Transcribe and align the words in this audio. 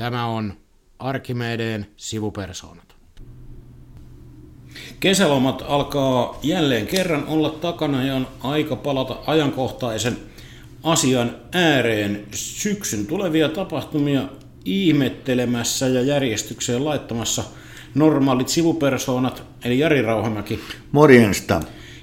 Tämä 0.00 0.26
on 0.26 0.54
Arkimedeen 0.98 1.86
sivupersoonat. 1.96 2.94
Kesälomat 5.00 5.62
alkaa 5.66 6.38
jälleen 6.42 6.86
kerran 6.86 7.26
olla 7.26 7.50
takana 7.50 8.04
ja 8.04 8.16
on 8.16 8.26
aika 8.40 8.76
palata 8.76 9.18
ajankohtaisen 9.26 10.16
asian 10.82 11.36
ääreen 11.52 12.26
syksyn 12.32 13.06
tulevia 13.06 13.48
tapahtumia 13.48 14.22
ihmettelemässä 14.64 15.88
ja 15.88 16.02
järjestykseen 16.02 16.84
laittamassa 16.84 17.44
normaalit 17.94 18.48
sivupersoonat, 18.48 19.42
eli 19.64 19.78
Jari 19.78 20.02
Rauhamäki. 20.02 20.60
Morjensta. 20.92 21.60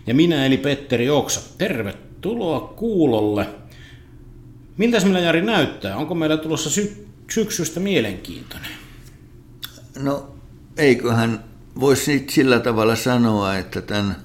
Ja 0.08 0.14
minä, 0.14 0.46
eli 0.46 0.58
Petteri 0.58 1.10
Oksa. 1.10 1.42
Tervetuloa 1.58 2.60
kuulolle. 2.60 3.48
Miltä 4.78 5.00
meillä 5.00 5.20
Jari 5.20 5.42
näyttää? 5.42 5.98
Onko 5.98 6.16
meillä 6.16 6.38
tulossa 6.38 6.70
sy- 6.70 7.07
syksystä 7.32 7.80
mielenkiintoinen? 7.80 8.72
No 10.00 10.36
eiköhän 10.78 11.44
voisi 11.80 12.26
sillä 12.30 12.60
tavalla 12.60 12.96
sanoa, 12.96 13.58
että 13.58 13.82
tämän 13.82 14.16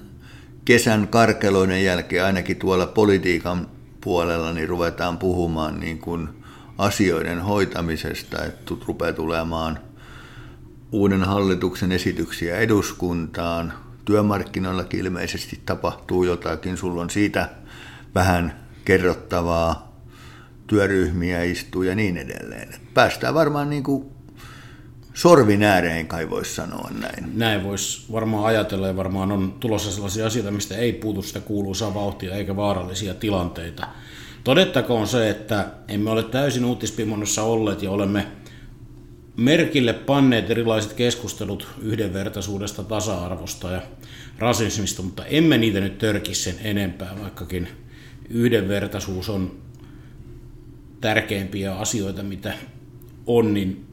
kesän 0.65 1.07
karkeloiden 1.07 1.83
jälkeen 1.83 2.25
ainakin 2.25 2.57
tuolla 2.57 2.85
politiikan 2.85 3.67
puolella 4.01 4.53
niin 4.53 4.69
ruvetaan 4.69 5.17
puhumaan 5.17 5.79
niin 5.79 5.99
kuin 5.99 6.29
asioiden 6.77 7.41
hoitamisesta, 7.41 8.45
että 8.45 8.73
rupeaa 8.87 9.13
tulemaan 9.13 9.79
uuden 10.91 11.23
hallituksen 11.23 11.91
esityksiä 11.91 12.57
eduskuntaan. 12.57 13.73
Työmarkkinoillakin 14.05 14.99
ilmeisesti 14.99 15.59
tapahtuu 15.65 16.23
jotakin, 16.23 16.77
sulla 16.77 17.01
on 17.01 17.09
siitä 17.09 17.49
vähän 18.15 18.59
kerrottavaa, 18.85 19.92
työryhmiä 20.67 21.43
istuu 21.43 21.83
ja 21.83 21.95
niin 21.95 22.17
edelleen. 22.17 22.73
Päästään 22.93 23.33
varmaan 23.33 23.69
niin 23.69 23.83
kuin 23.83 24.05
sorvin 25.13 25.63
ääreen, 25.63 26.07
kai 26.07 26.29
voisi 26.29 26.55
sanoa 26.55 26.89
näin. 26.99 27.37
Näin 27.37 27.63
voisi 27.63 28.11
varmaan 28.11 28.45
ajatella 28.45 28.87
ja 28.87 28.95
varmaan 28.95 29.31
on 29.31 29.55
tulossa 29.59 29.91
sellaisia 29.91 30.25
asioita, 30.25 30.51
mistä 30.51 30.75
ei 30.75 30.93
puutu 30.93 31.21
sitä 31.21 31.39
kuuluisaa 31.39 31.93
vauhtia 31.93 32.35
eikä 32.35 32.55
vaarallisia 32.55 33.13
tilanteita. 33.13 33.87
Todettakoon 34.43 35.07
se, 35.07 35.29
että 35.29 35.67
emme 35.87 36.09
ole 36.09 36.23
täysin 36.23 36.65
uutispimonnossa 36.65 37.43
olleet 37.43 37.83
ja 37.83 37.91
olemme 37.91 38.27
merkille 39.37 39.93
panneet 39.93 40.51
erilaiset 40.51 40.93
keskustelut 40.93 41.67
yhdenvertaisuudesta, 41.81 42.83
tasa-arvosta 42.83 43.71
ja 43.71 43.81
rasismista, 44.37 45.01
mutta 45.01 45.25
emme 45.25 45.57
niitä 45.57 45.79
nyt 45.79 45.97
törki 45.97 46.35
sen 46.35 46.55
enempää, 46.63 47.15
vaikkakin 47.21 47.67
yhdenvertaisuus 48.29 49.29
on 49.29 49.51
tärkeimpiä 51.03 51.75
asioita, 51.75 52.23
mitä 52.23 52.53
on, 53.27 53.53
niin 53.53 53.85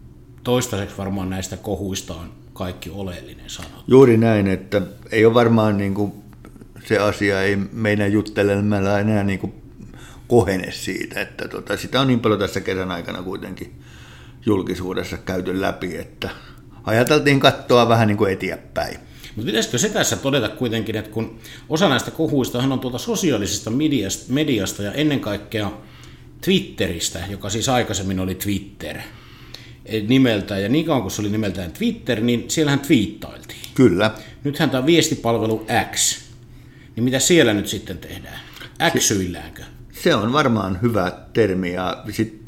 toistaiseksi 0.44 0.98
varmaan 0.98 1.30
näistä 1.30 1.56
kohuista 1.56 2.14
on 2.14 2.32
kaikki 2.52 2.90
oleellinen 2.90 3.50
sanottu. 3.50 3.84
Juuri 3.88 4.16
näin, 4.16 4.46
että 4.46 4.82
ei 5.12 5.26
ole 5.26 5.34
varmaan 5.34 5.78
niin 5.78 5.94
kuin, 5.94 6.12
se 6.84 6.98
asia 6.98 7.42
ei 7.42 7.56
meidän 7.56 8.12
juttelemalla 8.12 8.98
enää 8.98 9.24
niin 9.24 9.38
kuin 9.38 9.52
kohene 10.28 10.72
siitä, 10.72 11.20
että 11.20 11.48
tota, 11.48 11.76
sitä 11.76 12.00
on 12.00 12.06
niin 12.06 12.20
paljon 12.20 12.40
tässä 12.40 12.60
kesän 12.60 12.90
aikana 12.90 13.22
kuitenkin 13.22 13.72
julkisuudessa 14.46 15.16
käyty 15.16 15.60
läpi, 15.60 15.96
että 15.96 16.30
ajateltiin 16.84 17.40
katsoa 17.40 17.88
vähän 17.88 18.08
niin 18.08 18.18
kuin 18.18 18.32
eteenpäin. 18.32 18.98
Mutta 19.36 19.46
pitäisikö 19.46 19.78
se 19.78 19.88
tässä 19.88 20.16
todeta 20.16 20.48
kuitenkin, 20.48 20.96
että 20.96 21.10
kun 21.10 21.38
osa 21.68 21.88
näistä 21.88 22.10
kohuista 22.10 22.58
on 22.58 22.80
tuolta 22.80 22.98
sosiaalisesta 22.98 23.70
mediasta, 23.70 24.32
mediasta 24.32 24.82
ja 24.82 24.92
ennen 24.92 25.20
kaikkea 25.20 25.70
Twitteristä, 26.40 27.18
joka 27.30 27.50
siis 27.50 27.68
aikaisemmin 27.68 28.20
oli 28.20 28.34
Twitter 28.34 28.98
nimeltään, 30.08 30.62
ja 30.62 30.68
niin 30.68 30.86
kauan 30.86 31.02
kuin 31.02 31.12
se 31.12 31.22
oli 31.22 31.28
nimeltään 31.28 31.72
Twitter, 31.72 32.20
niin 32.20 32.44
siellähän 32.48 32.80
twiittailtiin. 32.80 33.60
Kyllä. 33.74 34.14
Nythän 34.44 34.70
tämä 34.70 34.86
viestipalvelu 34.86 35.66
X, 35.94 36.20
niin 36.96 37.04
mitä 37.04 37.18
siellä 37.18 37.54
nyt 37.54 37.66
sitten 37.66 37.98
tehdään? 37.98 38.40
Xyilläänkö? 38.98 39.62
Se 39.92 40.14
on 40.14 40.32
varmaan 40.32 40.78
hyvä 40.82 41.12
termi, 41.32 41.72
ja 41.72 42.04
sit, 42.10 42.40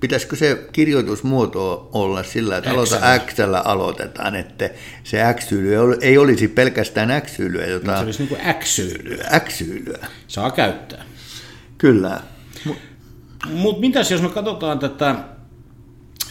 pitäisikö 0.00 0.36
se 0.36 0.66
kirjoitusmuoto 0.72 1.90
olla 1.92 2.22
sillä, 2.22 2.56
että 2.56 2.70
aloita 2.70 3.18
x 3.26 3.34
aloitetaan, 3.64 4.36
että 4.36 4.70
se 5.04 5.18
x 5.38 5.46
ei 6.00 6.18
olisi 6.18 6.48
pelkästään 6.48 7.22
x 7.22 7.38
jota... 7.68 7.98
Se 7.98 8.04
olisi 8.04 8.18
niin 8.18 8.28
kuin. 8.28 8.40
X-syylyä. 9.38 10.06
Saa 10.28 10.50
käyttää. 10.50 11.04
Kyllä. 11.78 12.20
Mutta 13.44 13.80
mitäs 13.80 14.10
jos 14.10 14.22
me 14.22 14.28
katsotaan 14.28 14.78
tätä 14.78 15.14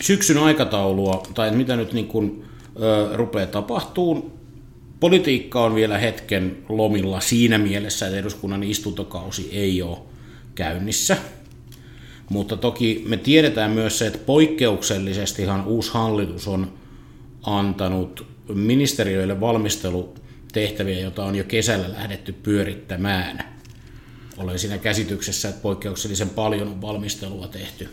syksyn 0.02 0.38
aikataulua, 0.38 1.24
tai 1.34 1.52
mitä 1.52 1.76
nyt 1.76 1.94
niin 1.94 2.08
kuin, 2.08 2.46
ö, 2.82 3.10
rupeaa 3.18 3.48
tapahtuun. 3.48 4.34
Politiikka 5.00 5.64
on 5.64 5.76
vielä 5.76 5.98
hetken 5.98 6.58
lomilla 6.70 7.20
siinä 7.20 7.58
mielessä, 7.58 8.06
että 8.06 8.20
eduskunnan 8.20 8.64
istuntokausi 8.64 9.50
ei 9.52 9.82
ole 9.82 9.98
käynnissä. 10.56 11.18
Mutta 12.30 12.58
toki 12.58 13.04
me 13.08 13.18
tiedetään 13.18 13.72
myös 13.72 13.98
se, 13.98 14.08
että 14.08 14.20
poikkeuksellisestihan 14.26 15.68
uusi 15.68 15.92
hallitus 15.94 16.48
on 16.48 16.74
antanut 17.44 18.26
ministeriöille 18.54 19.40
valmistelutehtäviä, 19.40 21.00
joita 21.00 21.26
on 21.26 21.36
jo 21.36 21.44
kesällä 21.44 21.92
lähdetty 21.94 22.34
pyörittämään. 22.34 23.55
Olen 24.38 24.60
siinä 24.60 24.78
käsityksessä, 24.78 25.50
että 25.50 25.62
poikkeuksellisen 25.62 26.30
paljon 26.30 26.68
on 26.68 26.82
valmistelua 26.82 27.48
tehty 27.48 27.90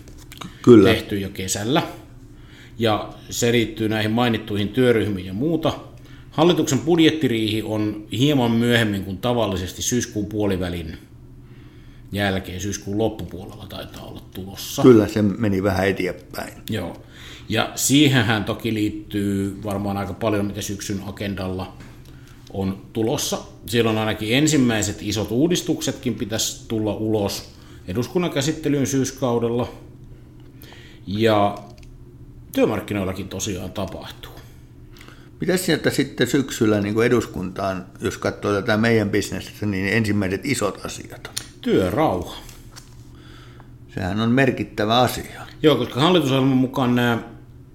Kyllä. 0.63 0.89
tehty 0.89 1.19
jo 1.19 1.29
kesällä. 1.29 1.83
Ja 2.79 3.13
se 3.31 3.53
liittyy 3.53 3.89
näihin 3.89 4.11
mainittuihin 4.11 4.69
työryhmiin 4.69 5.27
ja 5.27 5.33
muuta. 5.33 5.73
Hallituksen 6.31 6.79
budjettiriihi 6.79 7.63
on 7.63 8.07
hieman 8.13 8.51
myöhemmin 8.51 9.05
kuin 9.05 9.19
tavallisesti 9.19 9.83
syyskuun 9.83 10.27
puolivälin 10.27 10.99
jälkeen, 12.13 12.61
syyskuun 12.61 12.99
loppupuolella 12.99 13.67
taitaa 13.69 14.07
olla 14.07 14.23
tulossa. 14.35 14.83
Kyllä, 14.83 15.09
se 15.09 15.23
meni 15.23 15.63
vähän 15.63 15.89
eteenpäin. 15.89 16.53
Joo. 16.71 17.03
Ja 17.49 17.73
siihenhän 17.75 18.45
toki 18.45 18.75
liittyy 18.75 19.59
varmaan 19.65 19.97
aika 19.97 20.13
paljon, 20.15 20.47
mitä 20.47 20.63
syksyn 20.63 21.01
agendalla 21.07 21.77
on 22.53 22.83
tulossa. 22.93 23.39
Siellä 23.67 23.91
on 23.91 23.99
ainakin 23.99 24.35
ensimmäiset 24.35 24.99
isot 25.01 25.31
uudistuksetkin 25.31 26.15
pitäisi 26.15 26.69
tulla 26.69 26.95
ulos 26.95 27.49
eduskunnan 27.89 28.31
käsittelyyn 28.31 28.87
syyskaudella– 28.87 29.69
ja 31.07 31.59
työmarkkinoillakin 32.53 33.29
tosiaan 33.29 33.73
tapahtuu. 33.73 34.33
Mitä 35.41 35.57
sieltä 35.57 35.91
sitten 35.91 36.27
syksyllä 36.27 36.81
niin 36.81 36.95
kuin 36.95 37.07
eduskuntaan, 37.07 37.87
jos 38.01 38.19
katsoo 38.19 38.53
tätä 38.53 38.77
meidän 38.77 39.11
bisnestä, 39.11 39.67
niin 39.67 39.89
ensimmäiset 39.89 40.41
isot 40.45 40.85
asiat? 40.85 41.31
Työrauha. 41.61 42.37
Sehän 43.95 44.21
on 44.21 44.31
merkittävä 44.31 44.99
asia. 44.99 45.41
Joo, 45.63 45.77
koska 45.77 46.01
hallitusohjelman 46.01 46.57
mukaan 46.57 46.95
nämä 46.95 47.19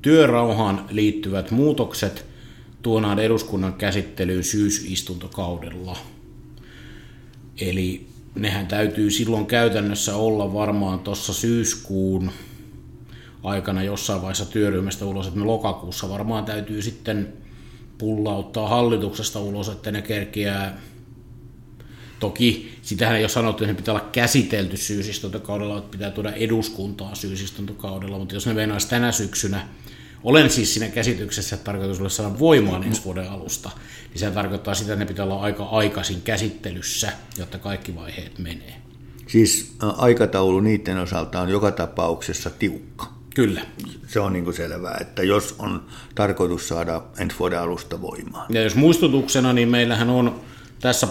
työrauhaan 0.02 0.86
liittyvät 0.90 1.52
muutokset 1.52 2.26
tuonaan 2.82 3.20
eduskunnan 3.20 3.74
käsittelyyn 3.74 4.44
syysistuntokaudella. 4.44 5.98
Eli 7.62 8.08
nehän 8.36 8.68
täytyy 8.68 9.12
silloin 9.12 9.46
käytännössä 9.46 10.16
olla 10.16 10.54
varmaan 10.54 11.00
tuossa 11.00 11.34
syyskuun 11.34 12.32
aikana 13.44 13.84
jossain 13.84 14.22
vaiheessa 14.22 14.46
työryhmästä 14.46 15.06
ulos, 15.06 15.28
että 15.28 15.40
me 15.40 15.46
lokakuussa 15.46 16.10
varmaan 16.10 16.46
täytyy 16.46 16.82
sitten 16.82 17.34
pullauttaa 17.98 18.68
hallituksesta 18.70 19.40
ulos, 19.40 19.70
että 19.70 19.92
ne 19.92 20.02
kerkiää 20.02 20.82
Toki 22.20 22.78
sitähän 22.82 23.16
ei 23.16 23.24
ole 23.24 23.30
sanottu, 23.30 23.64
että 23.64 23.74
ne 23.74 23.78
pitää 23.78 23.94
olla 23.94 24.10
käsitelty 24.12 24.78
syysistuntokaudella, 24.78 25.78
että 25.78 25.92
pitää 25.92 26.12
tuoda 26.12 26.32
eduskuntaa 26.32 27.16
syysistuntokaudella, 27.16 28.18
mutta 28.18 28.36
jos 28.36 28.48
ne 28.48 28.56
venaisi 28.56 28.90
tänä 28.90 29.12
syksynä, 29.12 29.68
olen 30.24 30.50
siis 30.50 30.74
siinä 30.74 30.90
käsityksessä, 30.90 31.56
että 31.56 31.66
tarkoitus 31.66 32.02
olisi 32.02 32.16
saada 32.16 32.40
voimaan 32.40 32.84
ensi 32.84 33.04
vuoden 33.06 33.30
alusta, 33.30 33.70
niin 34.10 34.20
se 34.20 34.32
tarkoittaa 34.32 34.74
sitä, 34.74 34.94
että 34.94 35.06
ne 35.06 35.08
pitää 35.08 35.26
olla 35.26 35.42
aika 35.42 35.64
aikaisin 35.64 36.22
käsittelyssä, 36.22 37.12
jotta 37.38 37.58
kaikki 37.58 37.96
vaiheet 37.96 38.40
menee. 38.40 38.76
Siis 39.28 39.76
aikataulu 39.80 40.60
niiden 40.60 40.98
osalta 40.98 41.42
on 41.42 41.50
joka 41.50 41.72
tapauksessa 41.72 42.50
tiukka. 42.50 43.18
Kyllä. 43.36 43.62
Se 44.08 44.20
on 44.20 44.34
niin 44.34 44.44
kuin 44.44 44.56
selvää, 44.56 44.98
että 45.02 45.24
jos 45.24 45.56
on 45.60 45.86
tarkoitus 46.16 46.68
saada 46.68 47.02
ensi 47.20 47.36
vuoden 47.40 47.60
alusta 47.60 48.02
voimaan. 48.02 48.54
Ja 48.54 48.62
jos 48.62 48.76
muistutuksena, 48.76 49.54
niin 49.54 49.70
meillähän 49.70 50.10
on 50.10 50.42
tässä 50.80 51.08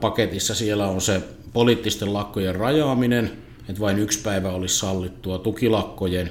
paketissa 0.00 0.54
siellä 0.54 0.86
on 0.86 1.00
se 1.00 1.22
poliittisten 1.52 2.12
lakkojen 2.12 2.54
rajaaminen, 2.54 3.32
että 3.68 3.80
vain 3.80 3.98
yksi 3.98 4.18
päivä 4.18 4.50
olisi 4.50 4.78
sallittua 4.78 5.38
tukilakkojen 5.38 6.30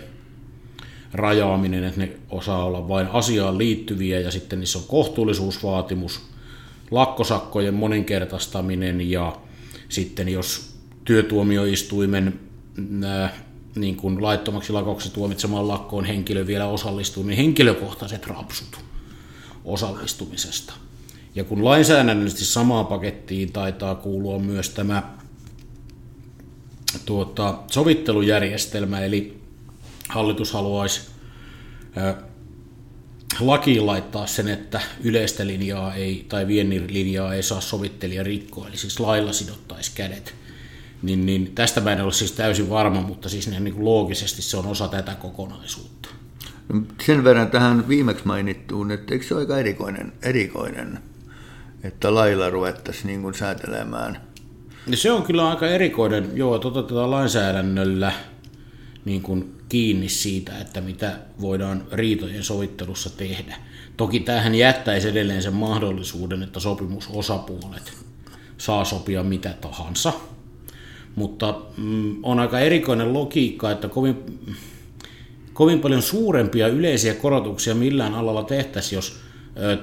rajaaminen, 1.13 1.83
että 1.83 1.99
ne 1.99 2.11
osaa 2.29 2.65
olla 2.65 2.87
vain 2.87 3.07
asiaan 3.07 3.57
liittyviä 3.57 4.19
ja 4.19 4.31
sitten 4.31 4.59
niissä 4.59 4.79
on 4.79 4.85
kohtuullisuusvaatimus, 4.87 6.21
lakkosakkojen 6.91 7.73
moninkertaistaminen 7.73 9.11
ja 9.11 9.35
sitten 9.89 10.29
jos 10.29 10.75
työtuomioistuimen 11.05 12.39
niin 13.75 13.95
kuin 13.95 14.23
laittomaksi 14.23 14.73
lakoksi 14.73 15.13
tuomitsemaan 15.13 15.67
lakkoon 15.67 16.05
henkilö 16.05 16.47
vielä 16.47 16.67
osallistuu, 16.67 17.23
niin 17.23 17.37
henkilökohtaiset 17.37 18.27
rapsut 18.27 18.79
osallistumisesta. 19.65 20.73
Ja 21.35 21.43
kun 21.43 21.65
lainsäädännöllisesti 21.65 22.45
samaan 22.45 22.85
pakettiin 22.85 23.51
taitaa 23.51 23.95
kuulua 23.95 24.39
myös 24.39 24.69
tämä 24.69 25.17
tuota, 27.05 27.59
sovittelujärjestelmä, 27.71 29.01
eli 29.01 29.36
hallitus 30.09 30.53
haluaisi 30.53 31.01
lakiin 33.39 33.85
laittaa 33.85 34.27
sen, 34.27 34.47
että 34.47 34.81
yleistä 35.03 35.47
linjaa 35.47 35.93
ei, 35.93 36.25
tai 36.29 36.47
viennin 36.47 36.93
linjaa 36.93 37.33
ei 37.33 37.43
saa 37.43 37.61
sovittelija 37.61 38.23
rikkoa, 38.23 38.67
eli 38.67 38.77
siis 38.77 38.99
lailla 38.99 39.33
sidottaisi 39.33 39.91
kädet. 39.95 40.35
Niin, 41.01 41.25
niin 41.25 41.51
tästä 41.55 41.81
mä 41.81 41.93
en 41.93 42.01
ole 42.01 42.11
siis 42.11 42.31
täysin 42.31 42.69
varma, 42.69 43.01
mutta 43.01 43.29
siis 43.29 43.47
niin 43.47 43.73
kuin 43.73 43.85
loogisesti 43.85 44.41
se 44.41 44.57
on 44.57 44.65
osa 44.65 44.87
tätä 44.87 45.15
kokonaisuutta. 45.15 46.09
No, 46.73 46.81
sen 47.05 47.23
verran 47.23 47.51
tähän 47.51 47.87
viimeksi 47.87 48.27
mainittuun, 48.27 48.91
että 48.91 49.13
eikö 49.13 49.25
se 49.25 49.33
ole 49.33 49.41
aika 49.41 49.57
erikoinen, 49.57 50.13
erikoinen 50.21 50.99
että 51.83 52.15
lailla 52.15 52.49
ruvettaisiin 52.49 53.07
niin 53.07 53.21
kuin 53.21 53.33
säätelemään? 53.33 54.21
Ja 54.87 54.97
se 54.97 55.11
on 55.11 55.23
kyllä 55.23 55.49
aika 55.49 55.67
erikoinen, 55.67 56.31
joo, 56.33 56.59
toteutetaan 56.59 57.11
lainsäädännöllä 57.11 58.13
niin 59.05 59.21
kuin 59.21 59.56
kiinni 59.69 60.09
siitä, 60.09 60.57
että 60.57 60.81
mitä 60.81 61.19
voidaan 61.41 61.83
riitojen 61.91 62.43
sovittelussa 62.43 63.09
tehdä. 63.17 63.57
Toki 63.97 64.19
tähän 64.19 64.55
jättäisi 64.55 65.09
edelleen 65.09 65.43
sen 65.43 65.53
mahdollisuuden, 65.53 66.43
että 66.43 66.59
sopimusosapuolet 66.59 67.93
saa 68.57 68.85
sopia 68.85 69.23
mitä 69.23 69.53
tahansa, 69.61 70.13
mutta 71.15 71.61
mm, 71.77 72.15
on 72.23 72.39
aika 72.39 72.59
erikoinen 72.59 73.13
logiikka, 73.13 73.71
että 73.71 73.87
kovin, 73.87 74.39
kovin 75.53 75.79
paljon 75.79 76.01
suurempia 76.01 76.67
yleisiä 76.67 77.13
korotuksia 77.13 77.75
millään 77.75 78.15
alalla 78.15 78.43
tehtäisiin, 78.43 78.97
jos 78.97 79.19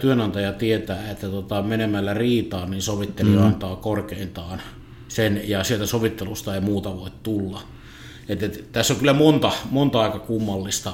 työnantaja 0.01 0.53
tietää, 0.53 1.11
että 1.11 1.29
tota, 1.29 1.63
menemällä 1.63 2.15
riitaan, 2.15 2.71
niin 2.71 2.83
sovittelija 2.83 3.41
mm. 3.41 3.47
antaa 3.47 3.77
korkeintaan 3.77 4.63
sen, 5.09 5.43
ja 5.45 5.65
sieltä 5.65 5.87
sovittelusta 5.87 6.55
ei 6.55 6.61
muuta 6.61 6.97
voi 6.97 7.11
tulla. 7.23 7.63
Et, 8.29 8.43
et, 8.43 8.73
tässä 8.73 8.95
on 8.95 8.99
kyllä 8.99 9.13
monta, 9.13 9.53
monta 9.71 10.01
aika 10.01 10.19
kummallista 10.19 10.93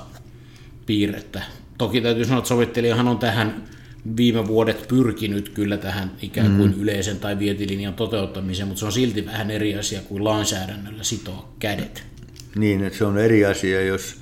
piirrettä. 0.86 1.42
Toki 1.78 2.00
täytyy 2.00 2.24
sanoa, 2.24 2.38
että 2.38 2.48
sovittelijahan 2.48 3.08
on 3.08 3.18
tähän 3.18 3.64
viime 4.16 4.46
vuodet 4.46 4.88
pyrkinyt 4.88 5.48
kyllä 5.48 5.76
tähän 5.76 6.10
ikään 6.22 6.56
kuin 6.56 6.74
mm. 6.74 6.82
yleisen 6.82 7.20
tai 7.20 7.38
vietilinjan 7.38 7.94
toteuttamiseen, 7.94 8.68
mutta 8.68 8.80
se 8.80 8.86
on 8.86 8.92
silti 8.92 9.26
vähän 9.26 9.50
eri 9.50 9.76
asia 9.76 10.00
kuin 10.00 10.24
lainsäädännöllä 10.24 11.02
sitoa 11.02 11.52
kädet. 11.58 12.04
Niin, 12.56 12.84
että 12.84 12.98
se 12.98 13.04
on 13.04 13.18
eri 13.18 13.44
asia, 13.44 13.84
jos 13.84 14.16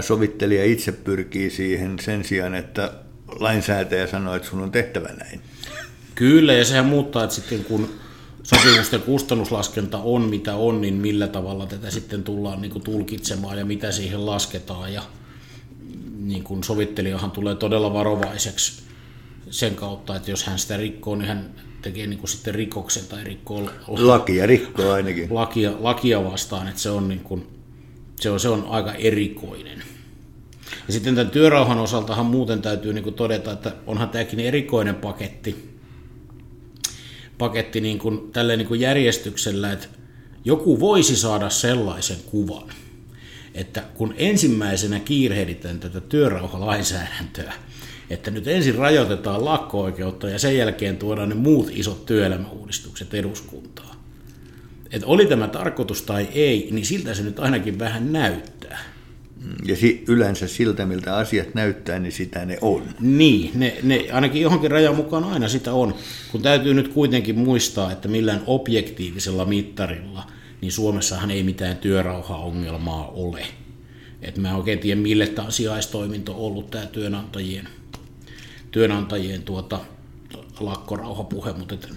sovittelija 0.00 0.64
itse 0.64 0.92
pyrkii 0.92 1.50
siihen 1.50 1.98
sen 1.98 2.24
sijaan, 2.24 2.54
että 2.54 2.92
lainsäätäjä 3.40 4.06
sanoo, 4.06 4.34
että 4.34 4.48
sun 4.48 4.60
on 4.60 4.70
tehtävä 4.70 5.08
näin. 5.08 5.40
Kyllä, 6.14 6.52
ja 6.52 6.64
sehän 6.64 6.86
muuttaa, 6.86 7.24
että 7.24 7.36
sitten 7.36 7.64
kun 7.64 7.88
sopimusten 8.56 9.02
kustannuslaskenta 9.02 9.98
on 9.98 10.22
mitä 10.22 10.54
on, 10.54 10.80
niin 10.80 10.94
millä 10.94 11.28
tavalla 11.28 11.66
tätä 11.66 11.90
sitten 11.90 12.24
tullaan 12.24 12.60
niin 12.60 12.72
kuin 12.72 12.82
tulkitsemaan 12.82 13.58
ja 13.58 13.64
mitä 13.64 13.92
siihen 13.92 14.26
lasketaan. 14.26 14.92
Ja 14.92 15.02
niin 16.18 16.44
kuin 16.44 16.64
sovittelijahan 16.64 17.30
tulee 17.30 17.54
todella 17.54 17.92
varovaiseksi 17.92 18.82
sen 19.50 19.74
kautta, 19.74 20.16
että 20.16 20.30
jos 20.30 20.44
hän 20.44 20.58
sitä 20.58 20.76
rikkoo, 20.76 21.16
niin 21.16 21.28
hän 21.28 21.50
tekee 21.82 22.06
niin 22.06 22.18
kuin 22.18 22.30
sitten 22.30 22.54
rikoksen 22.54 23.06
tai 23.06 23.24
rikkoo 23.24 23.70
lakia, 23.88 24.46
rikkoo 24.46 24.92
ainakin. 24.92 25.34
Lakia, 25.34 25.72
lakia 25.80 26.24
vastaan, 26.24 26.68
että 26.68 26.80
se 26.80 26.90
on, 26.90 27.08
niin 27.08 27.20
kuin, 27.20 27.46
se 28.20 28.30
on, 28.30 28.40
se 28.40 28.48
on 28.48 28.66
aika 28.68 28.92
erikoinen. 28.92 29.82
Ja 30.86 30.92
sitten 30.92 31.14
tämän 31.14 31.30
työrauhan 31.30 31.78
osaltahan 31.78 32.26
muuten 32.26 32.62
täytyy 32.62 32.92
niin 32.92 33.04
kuin 33.04 33.14
todeta, 33.14 33.52
että 33.52 33.72
onhan 33.86 34.08
tämäkin 34.08 34.40
erikoinen 34.40 34.94
paketti, 34.94 35.77
paketti 37.38 37.80
niin 37.80 37.98
kuin, 37.98 38.32
tälleen 38.32 38.58
niin 38.58 38.68
kuin 38.68 38.80
järjestyksellä, 38.80 39.72
että 39.72 39.86
joku 40.44 40.80
voisi 40.80 41.16
saada 41.16 41.50
sellaisen 41.50 42.16
kuvan, 42.26 42.68
että 43.54 43.84
kun 43.94 44.14
ensimmäisenä 44.16 45.00
kiirehditään 45.00 45.80
tätä 45.80 46.00
työrauhalainsäädäntöä, 46.00 47.52
että 48.10 48.30
nyt 48.30 48.46
ensin 48.46 48.74
rajoitetaan 48.74 49.44
lakko-oikeutta 49.44 50.28
ja 50.28 50.38
sen 50.38 50.56
jälkeen 50.56 50.96
tuodaan 50.96 51.28
ne 51.28 51.34
muut 51.34 51.70
isot 51.72 52.06
työelämäuudistukset 52.06 53.14
eduskuntaan. 53.14 53.96
Että 54.90 55.06
oli 55.06 55.26
tämä 55.26 55.48
tarkoitus 55.48 56.02
tai 56.02 56.28
ei, 56.34 56.68
niin 56.70 56.86
siltä 56.86 57.14
se 57.14 57.22
nyt 57.22 57.38
ainakin 57.38 57.78
vähän 57.78 58.12
näyttää. 58.12 58.78
Ja 59.64 59.76
si- 59.76 60.04
yleensä 60.08 60.48
siltä, 60.48 60.86
miltä 60.86 61.16
asiat 61.16 61.54
näyttää, 61.54 61.98
niin 61.98 62.12
sitä 62.12 62.44
ne 62.44 62.58
on. 62.60 62.82
Niin, 63.00 63.50
ne, 63.54 63.76
ne 63.82 64.06
ainakin 64.12 64.42
johonkin 64.42 64.70
rajan 64.70 64.96
mukaan 64.96 65.24
aina 65.24 65.48
sitä 65.48 65.72
on. 65.72 65.94
Kun 66.32 66.42
täytyy 66.42 66.74
nyt 66.74 66.88
kuitenkin 66.88 67.38
muistaa, 67.38 67.92
että 67.92 68.08
millään 68.08 68.42
objektiivisella 68.46 69.44
mittarilla, 69.44 70.26
niin 70.60 70.72
Suomessahan 70.72 71.30
ei 71.30 71.42
mitään 71.42 71.76
työrauhaongelmaa 71.76 73.08
ole. 73.08 73.46
Et 74.22 74.38
mä 74.38 74.48
en 74.48 74.54
oikein 74.54 74.78
tiedä, 74.78 75.00
mille 75.00 75.26
tämä 75.26 75.50
sijaistoiminto 75.50 76.32
on 76.32 76.38
ollut 76.38 76.70
tämä 76.70 76.86
työnantajien, 76.86 77.68
työnantajien 78.70 79.42
tuota, 79.42 79.80
lakkorauhapuhe, 80.60 81.52
mutta 81.52 81.74
et 81.74 81.88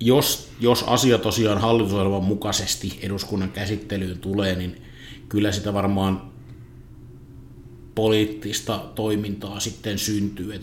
jos, 0.00 0.50
jos 0.60 0.84
asia 0.86 1.18
tosiaan 1.18 1.58
hallitusohjelman 1.58 2.24
mukaisesti 2.24 2.98
eduskunnan 3.02 3.50
käsittelyyn 3.50 4.18
tulee, 4.18 4.56
niin 4.56 4.82
kyllä 5.28 5.52
sitä 5.52 5.74
varmaan 5.74 6.33
poliittista 7.94 8.84
toimintaa 8.94 9.60
sitten 9.60 9.98
syntyy. 9.98 10.54
Et 10.54 10.62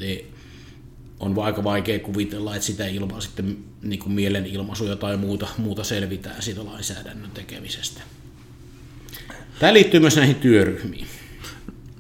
on 1.20 1.40
aika 1.40 1.64
vaikea 1.64 2.00
kuvitella, 2.00 2.56
että 2.56 2.66
sitä 2.66 2.88
ilman 2.88 3.22
sitten 3.22 3.58
niin 3.82 4.00
kuin 4.00 4.14
mielenilmaisuja 4.14 4.96
tai 4.96 5.18
muuta, 5.18 5.48
muuta 5.58 5.84
selvitään 5.84 6.42
siitä 6.42 6.66
lainsäädännön 6.66 7.32
tekemisestä. 7.32 8.02
Tämä 9.60 9.74
liittyy 9.74 10.00
myös 10.00 10.16
näihin 10.16 10.36
työryhmiin. 10.36 11.08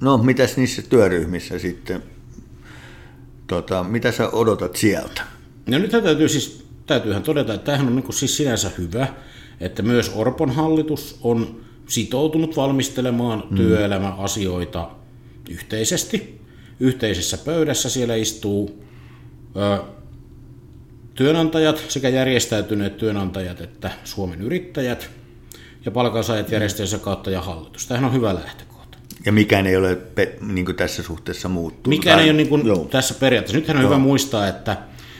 No, 0.01 0.17
mitäs 0.17 0.57
niissä 0.57 0.81
työryhmissä 0.81 1.59
sitten, 1.59 2.03
tota, 3.47 3.83
mitä 3.83 4.11
sä 4.11 4.29
odotat 4.29 4.75
sieltä? 4.75 5.21
No 5.69 5.79
nyt 5.79 5.91
täytyy 5.91 6.29
siis, 6.29 6.65
täytyyhän 6.85 7.23
todeta, 7.23 7.53
että 7.53 7.65
tämähän 7.65 7.87
on 7.87 7.95
niin 7.95 8.13
siis 8.13 8.37
sinänsä 8.37 8.71
hyvä, 8.77 9.07
että 9.59 9.83
myös 9.83 10.11
Orpon 10.15 10.49
hallitus 10.49 11.19
on 11.21 11.61
sitoutunut 11.87 12.55
valmistelemaan 12.55 13.43
mm. 13.49 13.55
työelämäasioita 13.55 14.91
yhteisesti. 15.51 16.41
Yhteisessä 16.79 17.37
pöydässä 17.37 17.89
siellä 17.89 18.15
istuu 18.15 18.83
ö, 19.55 19.83
työnantajat 21.15 21.85
sekä 21.87 22.09
järjestäytyneet 22.09 22.97
työnantajat 22.97 23.61
että 23.61 23.91
Suomen 24.03 24.41
yrittäjät 24.41 25.09
ja 25.85 25.91
palkansaajat 25.91 26.51
järjestöjensä 26.51 26.97
kautta 26.97 27.31
ja 27.31 27.41
hallitus. 27.41 27.87
Tämähän 27.87 28.09
on 28.09 28.13
hyvä 28.13 28.35
lähtökohta. 28.35 28.97
Ja 29.25 29.31
mikään 29.31 29.67
ei 29.67 29.75
ole 29.75 29.95
pe- 29.95 30.37
niin 30.41 30.75
tässä 30.75 31.03
suhteessa 31.03 31.49
muuttunut. 31.49 31.87
Mikään 31.87 32.19
ei 32.19 32.25
ole 32.25 32.33
niin 32.33 32.49
kuin 32.49 32.89
tässä 32.89 33.13
periaatteessa. 33.13 33.57
Nythän 33.57 33.77
on 33.77 33.83
Joo. 33.83 33.89
hyvä 33.89 33.99
muistaa, 33.99 34.47
että 34.47 34.77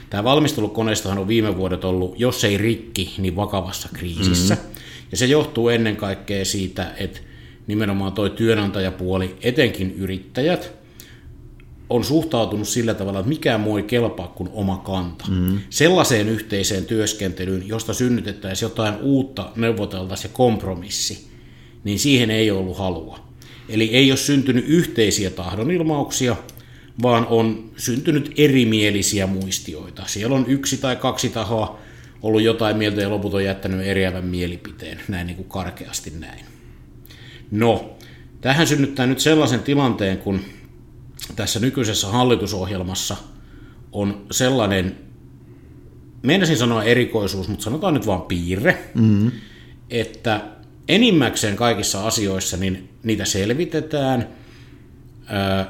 tämä 0.09 0.23
valmistelukoneistohan 0.23 1.17
on 1.17 1.27
viime 1.27 1.57
vuodet 1.57 1.85
ollut, 1.85 2.19
jos 2.19 2.43
ei 2.43 2.57
rikki, 2.57 3.15
niin 3.17 3.35
vakavassa 3.35 3.89
kriisissä. 3.93 4.55
Mm-hmm. 4.55 4.71
Ja 5.11 5.17
se 5.17 5.25
johtuu 5.25 5.69
ennen 5.69 5.95
kaikkea 5.95 6.45
siitä, 6.45 6.91
että 6.97 7.19
nimenomaan 7.71 8.13
tuo 8.13 8.29
työnantajapuoli, 8.29 9.35
etenkin 9.41 9.95
yrittäjät, 9.97 10.73
on 11.89 12.03
suhtautunut 12.03 12.67
sillä 12.67 12.93
tavalla, 12.93 13.19
että 13.19 13.29
mikään 13.29 13.61
muu 13.61 13.77
ei 13.77 13.83
kelpaa 13.83 14.27
kuin 14.27 14.49
oma 14.53 14.77
kanta. 14.77 15.25
Mm. 15.29 15.59
Sellaiseen 15.69 16.29
yhteiseen 16.29 16.85
työskentelyyn, 16.85 17.67
josta 17.67 17.93
synnytettäisiin 17.93 18.69
jotain 18.69 18.95
uutta, 19.01 19.49
neuvoteltaisiin 19.55 20.29
ja 20.29 20.35
kompromissi, 20.35 21.27
niin 21.83 21.99
siihen 21.99 22.31
ei 22.31 22.51
ollut 22.51 22.77
halua. 22.77 23.19
Eli 23.69 23.89
ei 23.95 24.11
ole 24.11 24.17
syntynyt 24.17 24.65
yhteisiä 24.67 25.29
tahdonilmauksia, 25.29 26.35
vaan 27.01 27.27
on 27.27 27.71
syntynyt 27.77 28.31
erimielisiä 28.37 29.27
muistioita. 29.27 30.03
Siellä 30.05 30.35
on 30.35 30.45
yksi 30.47 30.77
tai 30.77 30.95
kaksi 30.95 31.29
tahoa 31.29 31.79
ollut 32.21 32.41
jotain 32.41 32.77
mieltä 32.77 33.01
ja 33.01 33.09
loput 33.09 33.33
on 33.33 33.43
jättänyt 33.43 33.87
eriävän 33.87 34.25
mielipiteen, 34.25 35.01
näin 35.07 35.27
niin 35.27 35.37
kuin 35.37 35.49
karkeasti 35.49 36.13
näin. 36.19 36.45
No, 37.51 37.95
tähän 38.41 38.67
synnyttää 38.67 39.07
nyt 39.07 39.19
sellaisen 39.19 39.59
tilanteen, 39.59 40.17
kun 40.17 40.39
tässä 41.35 41.59
nykyisessä 41.59 42.07
hallitusohjelmassa 42.07 43.17
on 43.91 44.25
sellainen, 44.31 44.95
meinasin 46.23 46.57
sanoa 46.57 46.83
erikoisuus, 46.83 47.47
mutta 47.47 47.63
sanotaan 47.63 47.93
nyt 47.93 48.07
vaan 48.07 48.21
piirre, 48.21 48.91
mm-hmm. 48.95 49.31
että 49.89 50.41
enimmäkseen 50.87 51.55
kaikissa 51.55 52.07
asioissa 52.07 52.57
niin 52.57 52.89
niitä 53.03 53.25
selvitetään, 53.25 54.27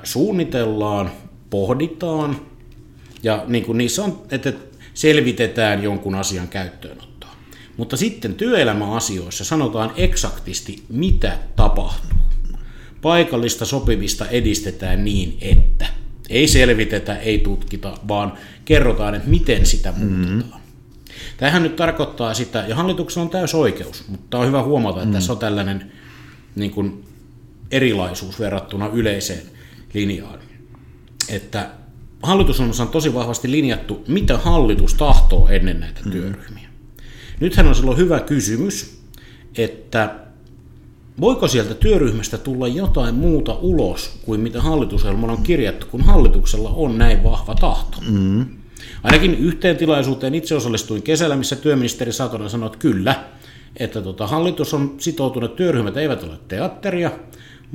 suunnitellaan, 0.04 1.12
pohditaan 1.50 2.42
ja 3.24 3.44
niin 3.48 3.66
kuin 3.66 3.78
niissä 3.78 4.04
on, 4.04 4.22
että 4.32 4.54
selvitetään 4.94 5.84
jonkun 5.84 6.16
asian 6.16 6.48
käyttöönottoa. 6.48 7.11
Mutta 7.78 7.98
sitten 7.98 8.36
työelämäasioissa 8.36 9.44
sanotaan 9.44 9.92
eksaktisti, 9.96 10.84
mitä 10.90 11.38
tapahtuu. 11.56 12.18
Paikallista 13.02 13.66
sopimista 13.66 14.28
edistetään 14.28 15.06
niin, 15.06 15.38
että 15.42 15.86
ei 16.30 16.48
selvitetä, 16.48 17.16
ei 17.16 17.38
tutkita, 17.40 17.98
vaan 18.08 18.34
kerrotaan, 18.66 19.16
että 19.16 19.30
miten 19.30 19.66
sitä 19.66 19.92
muutetaan. 19.92 20.32
Mm-hmm. 20.32 20.62
Tämähän 21.38 21.64
nyt 21.64 21.76
tarkoittaa 21.76 22.34
sitä, 22.34 22.66
ja 22.68 22.76
hallituksella 22.76 23.24
on 23.24 23.30
täys 23.30 23.56
oikeus, 23.56 24.08
mutta 24.08 24.40
on 24.40 24.48
hyvä 24.48 24.64
huomata, 24.64 25.00
että 25.00 25.08
mm. 25.08 25.14
tässä 25.14 25.34
on 25.34 25.40
tällainen 25.40 25.92
niin 26.56 26.72
kuin, 26.72 27.04
erilaisuus 27.72 28.40
verrattuna 28.40 28.88
yleiseen 28.88 29.44
linjaan. 29.94 30.40
Että 31.30 31.70
hallitusohjelmassa 32.24 32.84
on 32.84 32.90
tosi 32.90 33.14
vahvasti 33.14 33.52
linjattu, 33.52 34.04
mitä 34.08 34.38
hallitus 34.38 34.94
tahtoo 34.94 35.48
ennen 35.48 35.80
näitä 35.80 36.02
mm. 36.06 36.12
työryhmiä. 36.12 36.71
Nythän 37.42 37.68
on 37.68 37.76
silloin 37.76 37.98
hyvä 37.98 38.20
kysymys, 38.20 39.02
että 39.58 40.16
voiko 41.22 41.48
sieltä 41.48 41.74
työryhmästä 41.74 42.38
tulla 42.38 42.68
jotain 42.68 43.16
muuta 43.16 43.54
ulos 43.54 44.20
kuin 44.26 44.40
mitä 44.40 44.62
hallitusohjelman 44.62 45.30
on 45.30 45.44
kirjattu, 45.44 45.86
kun 45.92 46.02
hallituksella 46.02 46.70
on 46.70 46.98
näin 46.98 47.24
vahva 47.24 47.56
tahto. 47.56 47.98
Mm. 48.10 48.46
Ainakin 49.04 49.36
yhteen 49.36 49.78
tilaisuuteen 49.78 50.36
itse 50.36 50.56
osallistuin 50.56 51.02
kesällä, 51.02 51.36
missä 51.36 51.56
työministeri 51.56 52.14
Satonen 52.14 52.50
sanoi, 52.50 52.68
että 52.68 52.80
kyllä, 52.80 53.24
että 53.78 54.02
tota, 54.02 54.28
hallitus 54.28 54.74
on 54.74 54.96
sitoutunut, 54.98 55.56
työryhmät 55.56 55.98
eivät 55.98 56.24
ole 56.24 56.40
teatteria, 56.48 57.12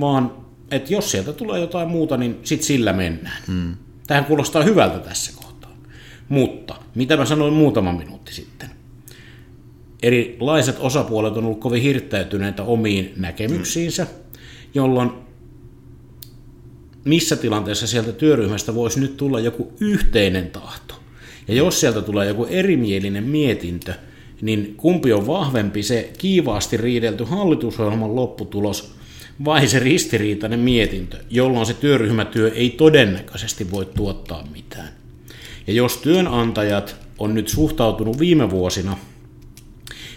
vaan 0.00 0.32
että 0.70 0.92
jos 0.92 1.10
sieltä 1.10 1.32
tulee 1.32 1.60
jotain 1.60 1.88
muuta, 1.88 2.16
niin 2.16 2.38
sit 2.42 2.62
sillä 2.62 2.92
mennään. 2.92 3.42
Mm. 3.48 3.74
Tähän 4.06 4.24
kuulostaa 4.24 4.62
hyvältä 4.62 4.98
tässä 4.98 5.32
kohtaa. 5.36 5.76
Mutta, 6.28 6.74
mitä 6.94 7.16
mä 7.16 7.24
sanoin 7.24 7.52
muutama 7.52 7.92
minuutti 7.92 8.34
sitten, 8.34 8.70
erilaiset 10.02 10.76
osapuolet 10.78 11.36
on 11.36 11.44
ollut 11.44 11.60
kovin 11.60 11.82
hirttäytyneitä 11.82 12.62
omiin 12.62 13.12
näkemyksiinsä, 13.16 14.06
jolloin 14.74 15.10
missä 17.04 17.36
tilanteessa 17.36 17.86
sieltä 17.86 18.12
työryhmästä 18.12 18.74
voisi 18.74 19.00
nyt 19.00 19.16
tulla 19.16 19.40
joku 19.40 19.72
yhteinen 19.80 20.50
tahto. 20.50 20.94
Ja 21.48 21.54
jos 21.54 21.80
sieltä 21.80 22.02
tulee 22.02 22.28
joku 22.28 22.44
erimielinen 22.44 23.24
mietintö, 23.24 23.94
niin 24.40 24.74
kumpi 24.76 25.12
on 25.12 25.26
vahvempi, 25.26 25.82
se 25.82 26.12
kiivaasti 26.18 26.76
riidelty 26.76 27.24
hallitusohjelman 27.24 28.16
lopputulos 28.16 28.94
vai 29.44 29.68
se 29.68 29.78
ristiriitainen 29.78 30.60
mietintö, 30.60 31.16
jolloin 31.30 31.66
se 31.66 31.74
työryhmätyö 31.74 32.52
ei 32.54 32.70
todennäköisesti 32.70 33.70
voi 33.70 33.86
tuottaa 33.86 34.48
mitään. 34.52 34.88
Ja 35.66 35.72
jos 35.72 35.96
työnantajat 35.96 36.96
on 37.18 37.34
nyt 37.34 37.48
suhtautunut 37.48 38.18
viime 38.18 38.50
vuosina 38.50 38.96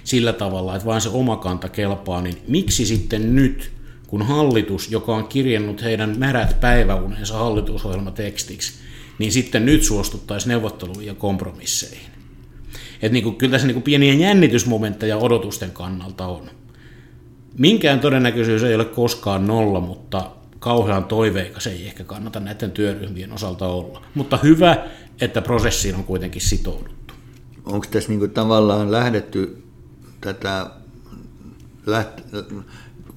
sillä 0.10 0.34
tavalla, 0.34 0.76
että 0.76 0.86
vain 0.86 1.02
se 1.02 1.10
oma 1.10 1.36
kanta 1.38 1.70
kelpaa, 1.70 2.22
niin 2.22 2.38
miksi 2.48 2.86
sitten 2.86 3.36
nyt, 3.36 3.72
kun 4.08 4.22
hallitus, 4.22 4.92
joka 4.92 5.16
on 5.16 5.28
kirjannut 5.28 5.84
heidän 5.84 6.16
märät 6.18 6.60
päiväunensa 6.60 7.38
hallitusohjelmatekstiksi, 7.38 8.74
niin 9.20 9.32
sitten 9.32 9.66
nyt 9.66 9.84
suostuttaisiin 9.84 10.50
neuvotteluihin 10.50 11.06
ja 11.06 11.14
kompromisseihin. 11.14 12.12
Että 12.94 13.14
niin 13.14 13.24
kuin, 13.24 13.36
kyllä 13.36 13.52
tässä 13.52 13.68
niin 13.68 13.76
kuin 13.76 13.84
pieniä 13.84 14.14
jännitysmomentteja 14.14 15.18
odotusten 15.18 15.72
kannalta 15.72 16.28
on. 16.28 16.50
Minkään 17.58 18.00
todennäköisyys 18.00 18.64
ei 18.64 18.76
ole 18.76 18.86
koskaan 18.86 19.48
nolla, 19.48 19.80
mutta 19.80 20.32
kauhean 20.60 21.06
toiveikas 21.06 21.68
ei 21.68 21.86
ehkä 21.86 22.04
kannata 22.04 22.40
näiden 22.40 22.72
työryhmien 22.72 23.32
osalta 23.32 23.68
olla. 23.68 24.02
Mutta 24.16 24.38
hyvä, 24.38 24.78
että 25.22 25.42
prosessiin 25.42 25.96
on 25.96 26.04
kuitenkin 26.04 26.42
sitouduttu. 26.42 27.14
Onko 27.66 27.86
tässä 27.92 28.10
niin 28.10 28.20
kuin 28.20 28.32
tavallaan 28.32 28.92
lähdetty 28.92 29.69
tätä 30.22 30.70
läht, 31.86 32.22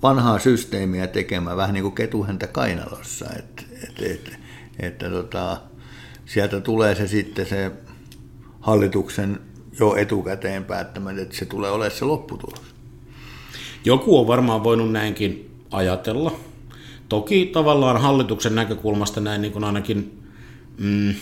vanhaa 0.03 0.39
systeemiä 0.39 1.07
tekemään 1.07 1.57
vähän 1.57 1.75
niin 1.75 1.83
kuin 1.83 1.95
ketuhäntä 1.95 2.47
kainalossa, 2.47 3.27
että, 3.39 3.63
että, 3.89 4.05
että, 4.07 4.31
että 4.79 5.11
tota, 5.11 5.61
sieltä 6.27 6.61
tulee 6.61 6.95
se 6.95 7.07
sitten 7.07 7.47
se 7.47 7.73
hallituksen 8.61 9.41
jo 9.81 9.97
etukäteen 9.97 10.65
päättämät, 10.65 11.19
että 11.19 11.37
se 11.37 11.45
tulee 11.45 11.71
olemaan 11.71 11.99
se 11.99 12.05
lopputulos. 12.05 12.63
Joku 13.85 14.19
on 14.19 14.27
varmaan 14.27 14.65
voinut 14.65 14.93
näinkin 14.93 15.51
ajatella. 15.71 16.37
Toki 17.09 17.47
tavallaan 17.47 18.01
hallituksen 18.01 18.55
näkökulmasta 18.55 19.21
näin 19.21 19.43
niin 19.43 19.53
kuin 19.53 19.65
ainakin, 19.65 20.23
mm, 20.79 21.15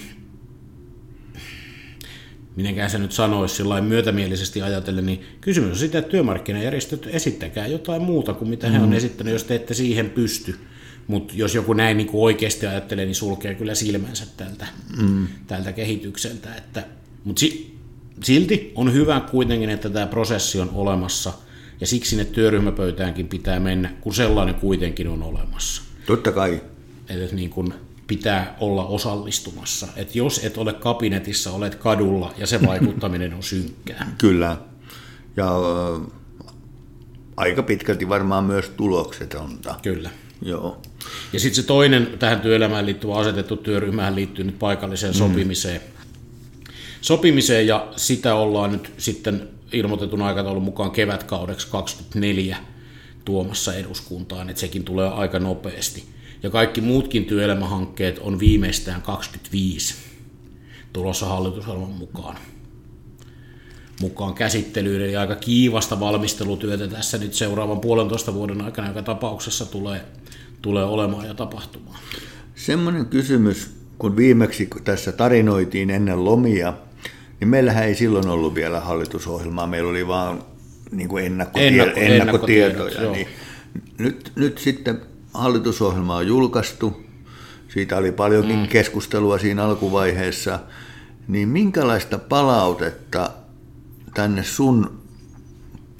minenkään 2.56 2.90
se 2.90 2.98
nyt 2.98 3.12
sanoisi 3.12 3.54
sillä 3.54 3.80
myötämielisesti 3.80 4.62
ajatellen, 4.62 5.06
niin 5.06 5.20
kysymys 5.40 5.70
on 5.70 5.76
sitä, 5.76 5.98
että 5.98 6.10
työmarkkinajärjestöt 6.10 7.08
esittäkää 7.12 7.66
jotain 7.66 8.02
muuta 8.02 8.34
kuin 8.34 8.48
mitä 8.48 8.66
mm. 8.66 8.72
he 8.72 8.80
on 8.80 8.92
esittänyt, 8.92 9.32
jos 9.32 9.44
te 9.44 9.54
ette 9.54 9.74
siihen 9.74 10.10
pysty. 10.10 10.56
Mutta 11.06 11.34
jos 11.36 11.54
joku 11.54 11.72
näin 11.72 11.96
niin 11.96 12.06
kuin 12.06 12.22
oikeasti 12.22 12.66
ajattelee, 12.66 13.04
niin 13.04 13.14
sulkee 13.14 13.54
kyllä 13.54 13.74
silmänsä 13.74 14.26
tältä, 14.36 14.66
mm. 15.02 15.26
tältä 15.46 15.72
kehitykseltä. 15.72 16.54
Että, 16.54 16.84
mutta 17.24 17.40
si, 17.40 17.76
silti 18.22 18.72
on 18.74 18.92
hyvä 18.92 19.20
kuitenkin, 19.30 19.70
että 19.70 19.90
tämä 19.90 20.06
prosessi 20.06 20.60
on 20.60 20.70
olemassa– 20.74 21.32
ja 21.80 21.86
siksi 21.86 22.10
sinne 22.10 22.24
työryhmäpöytäänkin 22.24 23.28
pitää 23.28 23.60
mennä, 23.60 23.90
kun 24.00 24.14
sellainen 24.14 24.54
kuitenkin 24.54 25.08
on 25.08 25.22
olemassa. 25.22 25.82
Totta 26.06 26.32
kai. 26.32 26.62
Että 27.08 27.34
niin 27.34 27.50
kuin 27.50 27.74
pitää 28.10 28.56
olla 28.60 28.84
osallistumassa. 28.84 29.88
Että 29.96 30.18
jos 30.18 30.44
et 30.44 30.58
ole 30.58 30.72
kabinetissa, 30.72 31.52
olet 31.52 31.74
kadulla 31.74 32.34
ja 32.38 32.46
se 32.46 32.66
vaikuttaminen 32.66 33.34
on 33.34 33.42
synkkää. 33.42 34.12
Kyllä. 34.18 34.56
Ja 35.36 35.46
äh, 35.46 36.06
aika 37.36 37.62
pitkälti 37.62 38.08
varmaan 38.08 38.44
myös 38.44 38.68
tuloksetonta. 38.68 39.74
Kyllä. 39.82 40.10
Joo. 40.42 40.82
Ja 41.32 41.40
sitten 41.40 41.62
se 41.62 41.62
toinen 41.62 42.08
tähän 42.18 42.40
työelämään 42.40 42.86
liittyvä 42.86 43.14
asetettu 43.14 43.56
työryhmähän 43.56 44.14
liittyy 44.14 44.44
nyt 44.44 44.58
paikalliseen 44.58 45.14
mm. 45.14 45.18
sopimiseen. 45.18 45.80
Sopimiseen 47.00 47.66
ja 47.66 47.88
sitä 47.96 48.34
ollaan 48.34 48.72
nyt 48.72 48.92
sitten 48.98 49.48
ilmoitetun 49.72 50.22
aikataulun 50.22 50.62
mukaan 50.62 50.90
kevätkaudeksi 50.90 51.68
24 51.70 52.56
tuomassa 53.24 53.74
eduskuntaan, 53.74 54.50
että 54.50 54.60
sekin 54.60 54.84
tulee 54.84 55.08
aika 55.08 55.38
nopeasti. 55.38 56.04
Ja 56.42 56.50
kaikki 56.50 56.80
muutkin 56.80 57.24
työelämähankkeet 57.24 58.18
on 58.18 58.38
viimeistään 58.38 59.02
25 59.02 59.94
tulossa 60.92 61.26
hallitusohjelman 61.26 61.90
mukaan 61.90 62.36
mukaan 64.00 64.34
käsittelyyn, 64.34 65.02
eli 65.02 65.16
aika 65.16 65.34
kiivasta 65.34 66.00
valmistelutyötä 66.00 66.88
tässä 66.88 67.18
nyt 67.18 67.34
seuraavan 67.34 67.80
puolentoista 67.80 68.34
vuoden 68.34 68.60
aikana, 68.60 68.88
joka 68.88 69.02
tapauksessa 69.02 69.66
tulee, 69.66 70.00
tulee 70.62 70.84
olemaan 70.84 71.26
ja 71.26 71.34
tapahtumaan. 71.34 71.98
Semmoinen 72.54 73.06
kysymys, 73.06 73.70
kun 73.98 74.16
viimeksi 74.16 74.68
tässä 74.84 75.12
tarinoitiin 75.12 75.90
ennen 75.90 76.24
lomia, 76.24 76.72
niin 77.40 77.48
meillähän 77.48 77.84
ei 77.84 77.94
silloin 77.94 78.28
ollut 78.28 78.54
vielä 78.54 78.80
hallitusohjelmaa, 78.80 79.66
meillä 79.66 79.90
oli 79.90 80.06
vaan 80.06 80.42
niin 80.90 81.08
kuin 81.08 81.24
ennakkotie- 81.24 81.66
Ennakko, 81.66 82.00
ennakkotietoja. 82.00 83.10
Niin 83.12 83.28
nyt, 83.98 84.32
nyt 84.36 84.58
sitten 84.58 85.00
hallitusohjelma 85.34 86.16
on 86.16 86.26
julkaistu, 86.26 87.02
siitä 87.68 87.96
oli 87.96 88.12
paljonkin 88.12 88.58
mm. 88.58 88.68
keskustelua 88.68 89.38
siinä 89.38 89.64
alkuvaiheessa, 89.64 90.58
niin 91.28 91.48
minkälaista 91.48 92.18
palautetta 92.18 93.30
tänne 94.14 94.44
sun 94.44 95.00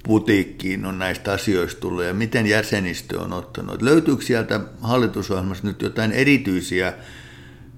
putiikkiin 0.03 0.87
on 0.87 0.99
näistä 0.99 1.33
asioista 1.33 1.81
tullut 1.81 2.05
ja 2.05 2.15
miten 2.15 2.47
jäsenistö 2.47 3.21
on 3.21 3.33
ottanut? 3.33 3.83
Löytyykö 3.83 4.25
sieltä 4.25 4.61
hallitusohjelmassa 4.81 5.67
nyt 5.67 5.83
jotain 5.83 6.13
erityisiä 6.13 6.93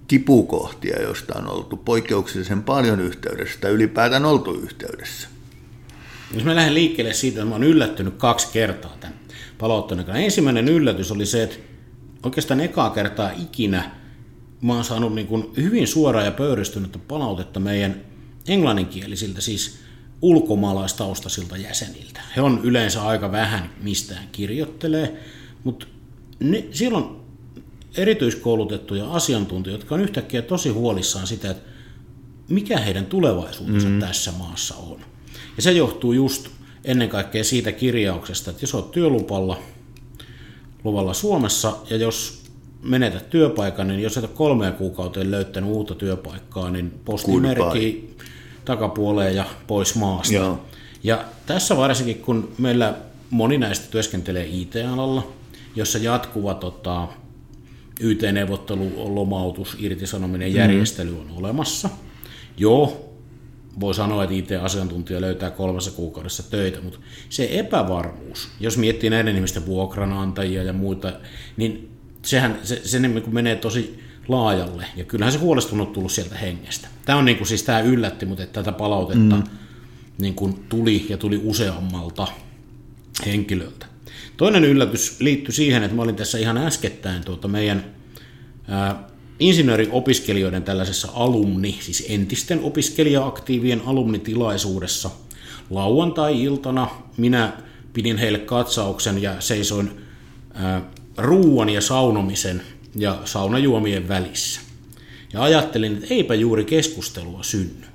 kipukohtia, 0.08 1.02
joista 1.02 1.38
on 1.38 1.48
oltu 1.48 1.76
poikkeuksellisen 1.76 2.62
paljon 2.62 3.00
yhteydessä 3.00 3.60
tai 3.60 3.70
ylipäätään 3.70 4.24
oltu 4.24 4.54
yhteydessä. 4.54 5.28
Jos 6.34 6.44
mä 6.44 6.54
lähden 6.54 6.74
liikkeelle 6.74 7.12
siitä, 7.12 7.38
että 7.38 7.48
mä 7.48 7.54
oon 7.54 7.64
yllättynyt 7.64 8.14
kaksi 8.14 8.48
kertaa 8.52 8.96
tämän 9.00 9.21
palautteen 9.62 10.04
Ensimmäinen 10.14 10.68
yllätys 10.68 11.12
oli 11.12 11.26
se, 11.26 11.42
että 11.42 11.56
oikeastaan 12.22 12.60
ekaa 12.60 12.90
kertaa 12.90 13.30
ikinä 13.30 13.90
mä 14.62 14.74
oon 14.74 14.84
saanut 14.84 15.14
niin 15.14 15.26
kuin 15.26 15.52
hyvin 15.56 15.86
suoraa 15.86 16.22
ja 16.22 16.30
pöyristynyttä 16.30 16.98
palautetta 16.98 17.60
meidän 17.60 18.00
englanninkielisiltä, 18.48 19.40
siis 19.40 19.78
ulkomaalaistaustaisilta 20.22 21.56
jäseniltä. 21.56 22.20
He 22.36 22.40
on 22.40 22.60
yleensä 22.62 23.02
aika 23.02 23.32
vähän 23.32 23.70
mistään 23.82 24.28
kirjoittelee, 24.32 25.20
mutta 25.64 25.86
ne, 26.40 26.64
siellä 26.70 26.98
on 26.98 27.24
erityiskoulutettuja 27.96 29.12
asiantuntijoita, 29.12 29.82
jotka 29.82 29.94
on 29.94 30.00
yhtäkkiä 30.00 30.42
tosi 30.42 30.68
huolissaan 30.68 31.26
sitä, 31.26 31.50
että 31.50 31.70
mikä 32.48 32.78
heidän 32.78 33.06
tulevaisuutensa 33.06 33.88
mm. 33.88 34.00
tässä 34.00 34.32
maassa 34.32 34.74
on. 34.74 35.00
Ja 35.56 35.62
se 35.62 35.72
johtuu 35.72 36.12
just 36.12 36.48
ennen 36.84 37.08
kaikkea 37.08 37.44
siitä 37.44 37.72
kirjauksesta, 37.72 38.50
että 38.50 38.62
jos 38.62 38.74
olet 38.74 38.90
työlupalla 38.90 39.58
luvalla 40.84 41.14
Suomessa 41.14 41.76
ja 41.90 41.96
jos 41.96 42.42
menetät 42.82 43.30
työpaikan, 43.30 43.88
niin 43.88 44.02
jos 44.02 44.16
et 44.16 44.24
ole 44.24 44.32
kolmeen 44.34 44.72
kuukauteen 44.72 45.30
löytänyt 45.30 45.70
uutta 45.70 45.94
työpaikkaa, 45.94 46.70
niin 46.70 47.00
posti 47.04 47.40
merkii 47.40 48.16
takapuoleen 48.64 49.36
ja 49.36 49.44
pois 49.66 49.94
maasta. 49.94 50.34
Joo. 50.34 50.60
Ja 51.02 51.24
tässä 51.46 51.76
varsinkin, 51.76 52.18
kun 52.18 52.52
meillä 52.58 52.94
moni 53.30 53.58
näistä 53.58 53.86
työskentelee 53.90 54.46
IT-alalla, 54.46 55.32
jossa 55.76 55.98
jatkuva 55.98 56.54
tota, 56.54 57.08
YT-neuvottelu, 58.00 59.14
lomautus, 59.14 59.76
irtisanominen, 59.78 60.50
mm. 60.50 60.56
järjestely 60.56 61.20
on 61.20 61.30
olemassa. 61.36 61.90
Joo, 62.56 63.11
voi 63.80 63.94
sanoa, 63.94 64.24
että 64.24 64.34
IT-asiantuntija 64.34 65.20
löytää 65.20 65.50
kolmessa 65.50 65.90
kuukaudessa 65.90 66.50
töitä, 66.50 66.80
mutta 66.80 66.98
se 67.28 67.48
epävarmuus, 67.50 68.48
jos 68.60 68.78
miettii 68.78 69.10
näiden 69.10 69.36
ihmisten 69.36 69.66
vuokranantajia 69.66 70.62
ja 70.62 70.72
muita, 70.72 71.12
niin 71.56 71.90
sehän 72.22 72.58
se, 72.62 72.80
se 72.84 72.98
niin 72.98 73.22
kuin 73.22 73.34
menee 73.34 73.56
tosi 73.56 74.02
laajalle, 74.28 74.86
ja 74.96 75.04
kyllähän 75.04 75.32
se 75.32 75.38
huolestunut 75.38 75.92
tullut 75.92 76.12
sieltä 76.12 76.34
hengestä. 76.34 76.88
Tämä 77.04 77.18
on 77.18 77.24
niin 77.24 77.36
kuin, 77.36 77.48
siis 77.48 77.62
tämä 77.62 77.80
yllätti, 77.80 78.26
mutta 78.26 78.42
että 78.42 78.62
tätä 78.62 78.78
palautetta 78.78 79.36
mm. 79.36 79.42
niin 80.18 80.34
kuin 80.34 80.64
tuli 80.68 81.06
ja 81.08 81.16
tuli 81.16 81.40
useammalta 81.44 82.26
henkilöltä. 83.26 83.86
Toinen 84.36 84.64
yllätys 84.64 85.20
liittyi 85.20 85.54
siihen, 85.54 85.82
että 85.82 85.96
mä 85.96 86.02
olin 86.02 86.16
tässä 86.16 86.38
ihan 86.38 86.58
äskettäin 86.58 87.24
tuota 87.24 87.48
meidän 87.48 87.84
ää, 88.68 89.08
insinööriopiskelijoiden 89.42 90.62
tällaisessa 90.62 91.08
alumni, 91.14 91.78
siis 91.80 92.06
entisten 92.08 92.60
opiskelija-aktiivien 92.60 93.82
alumnitilaisuudessa. 93.86 95.10
Lauantai-iltana 95.70 96.88
minä 97.16 97.52
pidin 97.92 98.18
heille 98.18 98.38
katsauksen 98.38 99.22
ja 99.22 99.40
seisoin 99.40 99.90
ää, 100.54 100.82
ruuan 101.16 101.68
ja 101.68 101.80
saunomisen 101.80 102.62
ja 102.94 103.18
saunajuomien 103.24 104.08
välissä. 104.08 104.60
Ja 105.32 105.42
ajattelin, 105.42 105.92
että 105.92 106.14
eipä 106.14 106.34
juuri 106.34 106.64
keskustelua 106.64 107.42
synny. 107.42 107.86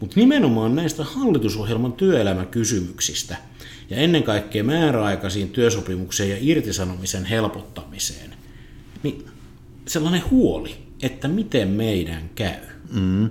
Mutta 0.00 0.20
nimenomaan 0.20 0.74
näistä 0.74 1.04
hallitusohjelman 1.04 1.92
työelämäkysymyksistä 1.92 3.36
ja 3.90 3.96
ennen 3.96 4.22
kaikkea 4.22 4.64
määräaikaisiin 4.64 5.48
työsopimukseen 5.48 6.30
ja 6.30 6.36
irtisanomisen 6.40 7.24
helpottamiseen, 7.24 8.34
niin 9.02 9.26
sellainen 9.86 10.22
huoli, 10.30 10.89
että 11.02 11.28
miten 11.28 11.68
meidän 11.68 12.30
käy. 12.34 12.60
Mm. 12.92 13.30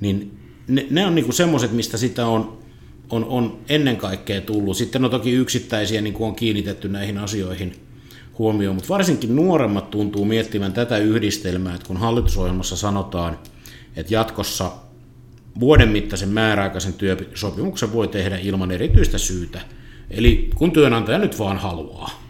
Niin 0.00 0.38
ne, 0.68 0.86
ne 0.90 1.06
on 1.06 1.14
niinku 1.14 1.32
semmoiset, 1.32 1.72
mistä 1.72 1.96
sitä 1.96 2.26
on, 2.26 2.58
on, 3.10 3.24
on 3.24 3.58
ennen 3.68 3.96
kaikkea 3.96 4.40
tullut. 4.40 4.76
Sitten 4.76 5.04
on 5.04 5.10
toki 5.10 5.30
yksittäisiä, 5.30 6.00
niin 6.00 6.14
kuin 6.14 6.28
on 6.28 6.34
kiinnitetty 6.34 6.88
näihin 6.88 7.18
asioihin 7.18 7.72
huomioon, 8.38 8.74
mutta 8.74 8.88
varsinkin 8.88 9.36
nuoremmat 9.36 9.90
tuntuu 9.90 10.24
miettimään 10.24 10.72
tätä 10.72 10.98
yhdistelmää, 10.98 11.74
että 11.74 11.86
kun 11.86 11.96
hallitusohjelmassa 11.96 12.76
sanotaan, 12.76 13.38
että 13.96 14.14
jatkossa 14.14 14.72
vuoden 15.60 15.88
mittaisen 15.88 16.28
määräaikaisen 16.28 16.92
työsopimuksen 16.92 17.92
voi 17.92 18.08
tehdä 18.08 18.38
ilman 18.38 18.70
erityistä 18.70 19.18
syytä, 19.18 19.60
eli 20.10 20.50
kun 20.54 20.72
työnantaja 20.72 21.18
nyt 21.18 21.38
vaan 21.38 21.58
haluaa. 21.58 22.22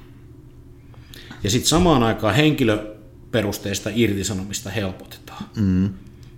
Ja 1.45 1.51
sitten 1.51 1.69
samaan 1.69 2.03
aikaan 2.03 2.35
henkilöperusteista 3.31 3.91
irtisanomista 3.95 4.71
helpotetaan. 4.71 5.45
Mm. 5.57 5.91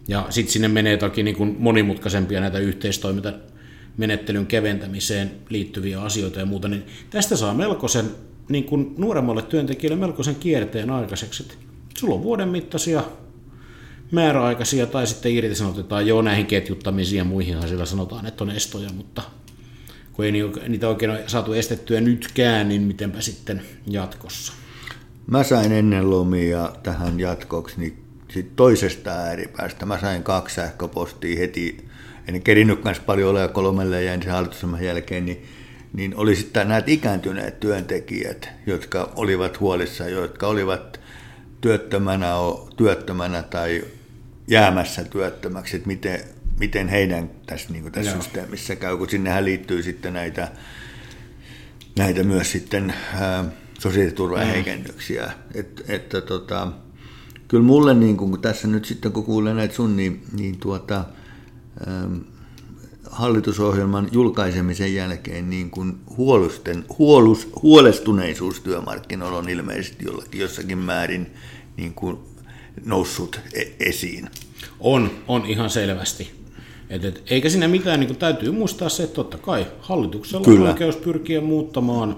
Ja 0.09 0.27
sitten 0.31 0.53
sinne 0.53 0.69
menee 0.69 0.97
toki 0.97 1.23
niin 1.23 1.37
kuin 1.37 1.57
monimutkaisempia 1.59 2.41
näitä 2.41 2.59
yhteistoimintamenettelyn 2.59 4.47
keventämiseen 4.47 5.31
liittyviä 5.49 6.03
asioita 6.03 6.39
ja 6.39 6.47
muuta, 6.47 6.69
niin 6.69 6.83
tästä 7.11 7.37
saa 7.37 7.55
melkoisen 7.55 8.11
niin 8.49 8.65
kuin 8.65 8.95
nuoremmalle 8.99 9.43
työntekijälle 9.43 9.97
melkoisen 9.97 10.35
kierteen 10.35 10.91
aikaiseksi, 10.91 11.43
että 11.43 11.55
sulla 11.99 12.15
on 12.15 12.23
vuoden 12.23 12.49
mittaisia 12.49 13.03
määräaikaisia 14.11 14.87
tai 14.87 15.07
sitten 15.07 15.33
irtisanotetaan 15.33 16.07
jo 16.07 16.23
näihin 16.23 16.47
ketjuttamisiin 16.47 17.19
ja 17.19 17.25
muihin 17.25 17.69
sillä 17.69 17.87
sanotaan, 17.87 18.27
että 18.27 18.45
on 18.45 18.51
estoja, 18.51 18.91
mutta 18.93 19.23
kun 20.13 20.25
ei 20.25 20.33
niitä 20.69 20.89
oikein 20.89 21.11
ole 21.11 21.25
saatu 21.27 21.53
estettyä 21.53 22.01
nytkään, 22.01 22.69
niin 22.69 22.83
mitenpä 22.83 23.21
sitten 23.21 23.63
jatkossa? 23.87 24.62
Mä 25.27 25.43
sain 25.43 25.73
ennen 25.73 26.11
lomia 26.11 26.73
tähän 26.83 27.21
jatkoksi 27.21 27.81
niin 27.81 28.05
sit 28.29 28.57
toisesta 28.57 29.11
ääripäästä. 29.11 29.87
Mä 29.87 29.99
sain 29.99 30.23
kaksi 30.23 30.55
sähköpostia 30.55 31.39
heti, 31.39 31.89
en 32.29 32.43
kerinyt 32.43 32.81
kanssa 32.81 33.03
paljon 33.07 33.31
olla 33.31 33.49
kolmelle 33.49 34.03
ja 34.03 34.23
sen 34.23 34.33
hallitusohjelman 34.33 34.85
jälkeen, 34.85 35.25
niin 35.25 35.43
niin 35.93 36.17
oli 36.17 36.37
sitten 36.37 36.69
näitä 36.69 36.91
ikääntyneet 36.91 37.61
työntekijät, 37.61 38.49
jotka 38.67 39.13
olivat 39.17 39.61
huolissa, 39.61 40.09
jotka 40.09 40.47
olivat 40.47 41.01
työttömänä, 41.61 42.35
työttömänä 42.77 43.43
tai 43.43 43.85
jäämässä 44.49 45.05
työttömäksi, 45.05 45.77
että 45.77 45.89
miten, 45.89 46.21
miten 46.59 46.89
heidän 46.89 47.31
tässä, 47.47 47.73
niin 47.73 47.83
kuin 47.83 47.93
tässä 47.93 48.13
systeemissä 48.13 48.77
käy, 48.77 48.97
kun 48.97 49.11
sinnehän 49.11 49.45
liittyy 49.45 49.83
sitten 49.83 50.13
näitä, 50.13 50.49
näitä 51.99 52.23
myös 52.23 52.53
sitten 52.53 52.95
ää, 53.15 53.45
sosiaaliturvan 53.83 54.41
mm. 54.41 54.47
heikennyksiä. 54.47 55.33
Et, 55.55 55.85
että 55.89 56.21
tota, 56.21 56.73
kyllä 57.49 57.65
mulle, 57.65 57.95
niin 57.95 58.17
kun 58.17 58.41
tässä 58.41 58.69
nyt 58.69 58.85
sitten 58.85 59.13
kun 59.13 59.25
kuulen 59.25 59.57
näitä 59.57 59.75
sun, 59.75 59.97
niin, 59.97 60.23
niin 60.33 60.59
tuota, 60.59 61.05
ää, 61.87 62.09
hallitusohjelman 63.11 64.09
julkaisemisen 64.13 64.95
jälkeen 64.95 65.51
niin 65.51 65.71
kuin 65.71 65.97
huolusten, 66.17 66.85
huolus, 66.99 67.49
huolestuneisuus 67.63 68.61
työmarkkinoilla 68.61 69.39
on 69.39 69.49
ilmeisesti 69.49 70.05
jollakin 70.05 70.41
jossakin 70.41 70.79
määrin 70.79 71.27
niin 71.77 71.95
kuin 71.95 72.19
noussut 72.85 73.41
e- 73.55 73.73
esiin. 73.81 74.29
On, 74.81 75.11
on 75.29 75.47
ihan 75.47 75.71
selvästi. 75.71 76.31
Et, 76.91 77.05
et, 77.05 77.23
eikä 77.31 77.49
siinä 77.49 77.69
mitään, 77.69 78.01
niin 78.01 78.09
kuin, 78.09 78.19
täytyy 78.19 78.51
muistaa 78.51 78.89
se, 78.89 79.03
että 79.03 79.15
totta 79.15 79.39
kai 79.39 79.67
hallituksella 79.81 80.45
Kyllä. 80.45 80.65
on 80.65 80.69
oikeus 80.69 80.97
pyrkiä 80.97 81.41
muuttamaan 81.41 82.17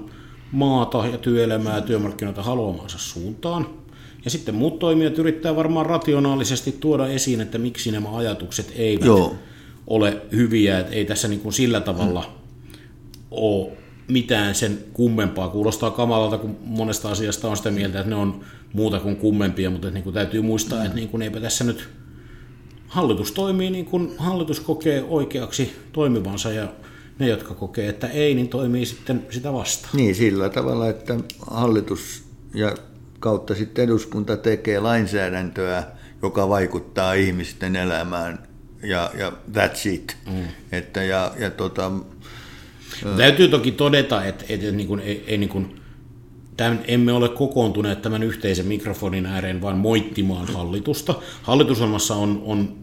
maata 0.55 1.07
ja 1.07 1.19
työelämää 1.19 1.77
ja 1.77 1.83
työmarkkinoita 1.83 2.43
haluamansa 2.43 2.99
suuntaan. 2.99 3.67
Ja 4.25 4.31
sitten 4.31 4.55
muut 4.55 4.79
toimijat 4.79 5.19
yrittää 5.19 5.57
varmaan 5.57 5.87
rationaalisesti 5.87 6.73
tuoda 6.73 7.07
esiin, 7.07 7.41
että 7.41 7.59
miksi 7.59 7.91
nämä 7.91 8.17
ajatukset 8.17 8.73
eivät 8.77 9.07
Joo 9.07 9.35
ole 9.87 10.23
hyviä, 10.33 10.79
että 10.79 10.93
ei 10.93 11.05
tässä 11.05 11.29
niin 11.29 11.41
kuin 11.41 11.53
sillä 11.53 11.81
tavalla 11.81 12.23
hmm. 12.23 12.33
ole 13.31 13.73
mitään 14.09 14.55
sen 14.55 14.79
kummempaa. 14.93 15.49
Kuulostaa 15.49 15.91
kamalalta, 15.91 16.39
kun 16.39 16.57
monesta 16.65 17.11
asiasta 17.11 17.49
on 17.49 17.57
sitä 17.57 17.71
mieltä, 17.71 17.99
että 17.99 18.11
ne 18.11 18.17
on 18.17 18.41
muuta 18.73 19.01
kuin 19.01 19.17
kummempia, 19.17 19.71
mutta 19.71 19.91
niin 19.91 20.05
kuin 20.05 20.15
täytyy 20.15 20.43
muistaa, 20.43 20.79
hmm. 20.79 20.87
että 20.87 20.97
niin 20.97 21.09
kuin 21.09 21.23
eipä 21.23 21.41
tässä 21.41 21.65
nyt 21.65 21.89
hallitus 22.89 23.33
toimii 23.33 23.71
niin 23.71 23.85
kuin 23.85 24.15
hallitus 24.19 24.61
kokee 24.61 25.05
oikeaksi 25.09 25.73
toimivansa 25.93 26.53
ja 26.53 26.69
ne, 27.19 27.29
jotka 27.29 27.55
kokee, 27.55 27.89
että 27.89 28.07
ei, 28.07 28.35
niin 28.35 28.49
toimii 28.49 28.87
sitten 28.87 29.27
sitä 29.31 29.53
vastaan. 29.53 29.97
Niin, 29.97 30.15
sillä 30.15 30.49
tavalla, 30.49 30.89
että 30.89 31.17
hallitus 31.51 32.25
ja 32.55 32.75
kautta 33.21 33.55
sitten 33.55 33.85
eduskunta 33.85 34.37
tekee 34.37 34.81
lainsäädäntöä, 34.81 35.85
joka 36.23 36.49
vaikuttaa 36.49 37.13
ihmisten 37.13 37.77
elämään 37.77 38.47
ja, 38.83 39.11
ja 39.19 39.33
that's 39.53 39.89
it. 39.89 40.17
Mm. 40.27 40.45
Että 40.73 41.03
ja, 41.03 41.33
ja 41.39 41.51
tota, 41.51 41.93
Täytyy 43.17 43.49
toki 43.49 43.73
todeta, 43.73 44.25
että, 44.25 44.45
että 44.49 44.71
niin 44.71 44.89
kuin, 44.89 45.01
ei, 45.01 45.25
ei 45.27 45.39
niin 45.39 45.49
kuin, 45.49 45.81
tämän, 46.57 46.81
emme 46.89 47.13
ole 47.13 47.29
kokoontuneet 47.29 48.03
tämän 48.03 48.23
yhteisen 48.23 48.67
mikrofonin 48.67 49.27
ääreen 49.27 49.63
vain 49.63 49.77
moittimaan 49.77 50.49
hallitusta. 50.49 51.15
Hallitusohjelmassa 51.43 52.15
on, 52.15 52.43
on 52.45 52.77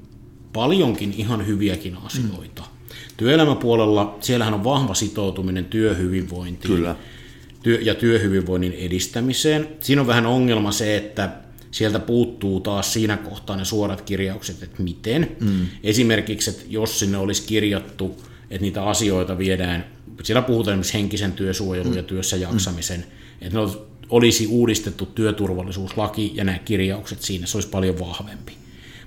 paljonkin 0.53 1.13
ihan 1.17 1.47
hyviäkin 1.47 1.97
asioita. 2.03 2.61
Mm. 2.61 2.70
Työelämäpuolella 3.21 4.17
siellähän 4.21 4.53
on 4.53 4.63
vahva 4.63 4.93
sitoutuminen 4.93 5.65
työhyvinvointiin 5.65 6.75
Kyllä. 6.75 6.95
Työ, 7.63 7.79
ja 7.81 7.95
työhyvinvoinnin 7.95 8.73
edistämiseen. 8.73 9.67
Siinä 9.79 10.01
on 10.01 10.07
vähän 10.07 10.25
ongelma 10.25 10.71
se, 10.71 10.97
että 10.97 11.29
sieltä 11.71 11.99
puuttuu 11.99 12.59
taas 12.59 12.93
siinä 12.93 13.17
kohtaa 13.17 13.55
ne 13.55 13.65
suorat 13.65 14.01
kirjaukset, 14.01 14.63
että 14.63 14.83
miten. 14.83 15.35
Mm. 15.39 15.65
Esimerkiksi, 15.83 16.49
että 16.49 16.63
jos 16.69 16.99
sinne 16.99 17.17
olisi 17.17 17.43
kirjattu, 17.43 18.21
että 18.49 18.61
niitä 18.61 18.83
asioita 18.83 19.37
viedään, 19.37 19.85
siellä 20.23 20.41
puhutaan 20.41 20.73
esimerkiksi 20.73 20.93
henkisen 20.93 21.31
työsuojelun 21.31 21.91
mm. 21.91 21.97
ja 21.97 22.03
työssä 22.03 22.37
jaksamisen, 22.37 22.99
mm. 22.99 23.47
että 23.47 23.59
ne 23.59 23.65
olisi 24.09 24.47
uudistettu 24.47 25.05
työturvallisuuslaki 25.05 26.31
ja 26.35 26.43
nämä 26.43 26.59
kirjaukset 26.59 27.21
siinä, 27.21 27.45
se 27.45 27.57
olisi 27.57 27.69
paljon 27.69 27.99
vahvempi. 27.99 28.53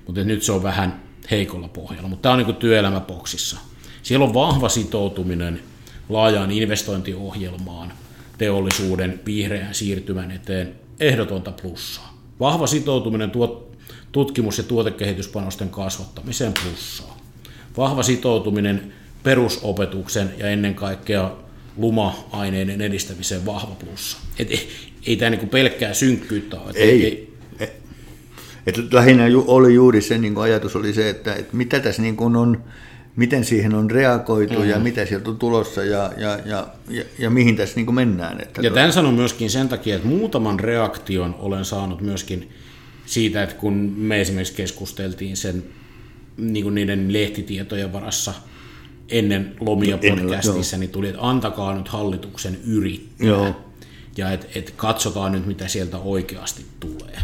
Mutta 0.07 0.25
nyt 0.25 0.43
se 0.43 0.53
on 0.53 0.63
vähän 0.63 1.03
heikolla 1.31 1.69
pohjalla, 1.69 2.09
mutta 2.09 2.23
tämä 2.23 2.33
on 2.33 2.39
niin 2.47 2.57
työelämäpoksissa. 2.57 3.74
Siellä 4.05 4.27
on 4.27 4.35
vahva 4.35 4.69
sitoutuminen 4.69 5.61
laajaan 6.09 6.51
investointiohjelmaan, 6.51 7.93
teollisuuden 8.39 9.21
vihreän 9.27 9.75
siirtymän 9.75 10.31
eteen, 10.31 10.75
ehdotonta 11.01 11.53
plussaa. 11.63 12.19
Vahva 12.41 12.67
sitoutuminen 12.67 13.31
tuot, 13.31 13.77
tutkimus- 14.13 14.59
ja 14.59 14.65
tuotekehityspanosten 14.65 15.69
kasvattamiseen 15.69 16.53
plussaa. 16.63 17.19
Vahva 17.77 18.03
sitoutuminen 18.03 18.93
perusopetuksen 19.23 20.35
ja 20.39 20.49
ennen 20.49 20.75
kaikkea 20.75 21.37
luma-aineiden 21.77 22.81
edistämiseen 22.81 23.47
vahva 23.47 23.75
plussa. 23.75 24.19
Et 24.39 24.51
ei, 24.51 24.69
ei 25.07 25.17
tämä 25.17 25.31
niinku 25.31 25.47
pelkkää 25.47 25.95
synkkyyttä 25.95 26.61
ole. 26.61 26.73
Ei. 26.75 27.07
ei. 27.07 27.35
Et 28.67 28.93
lähinnä 28.93 29.25
oli 29.47 29.75
juuri 29.75 30.01
se 30.01 30.19
niin 30.19 30.39
ajatus 30.39 30.77
oli 30.77 30.93
se, 30.93 31.11
että, 31.11 31.35
että 31.35 31.57
mitä 31.57 31.81
tässä 31.81 32.03
niin 32.03 32.17
on 32.21 32.65
miten 33.17 33.45
siihen 33.45 33.75
on 33.75 33.91
reagoitu 33.91 34.59
mm. 34.59 34.69
ja 34.69 34.79
mitä 34.79 35.07
sieltä 35.07 35.31
on 35.31 35.39
tulossa 35.39 35.85
ja, 35.85 36.13
ja, 36.17 36.39
ja, 36.45 36.67
ja, 36.89 37.05
ja 37.19 37.31
mihin 37.31 37.57
tässä 37.57 37.77
niin 37.77 37.95
mennään. 37.95 38.41
Että 38.41 38.63
ja 38.63 38.71
tämän 38.71 38.93
sanon 38.93 39.15
myöskin 39.15 39.51
sen 39.51 39.69
takia, 39.69 39.97
että 39.97 40.09
muutaman 40.09 40.61
reaktion 40.61 41.35
olen 41.39 41.65
saanut 41.65 42.01
myöskin 42.01 42.51
siitä, 43.07 43.43
että 43.43 43.55
kun 43.55 43.75
me 43.97 44.21
esimerkiksi 44.21 44.55
keskusteltiin 44.55 45.37
sen 45.37 45.65
niin 46.37 46.63
kuin 46.63 46.75
niiden 46.75 47.13
lehtitietojen 47.13 47.93
varassa 47.93 48.35
ennen 49.09 49.55
lomia 49.61 49.99
podcastissa, 49.99 50.77
niin 50.77 50.91
tuli, 50.91 51.09
että 51.09 51.29
antakaa 51.29 51.75
nyt 51.75 51.89
hallituksen 51.89 52.59
yrittää. 52.67 53.27
Joo. 53.27 53.65
Ja 54.17 54.33
että 54.33 54.47
et 54.55 54.75
katsotaan 54.77 55.33
nyt, 55.33 55.47
mitä 55.47 55.69
sieltä 55.69 55.99
oikeasti 55.99 56.65
tulee. 56.81 57.19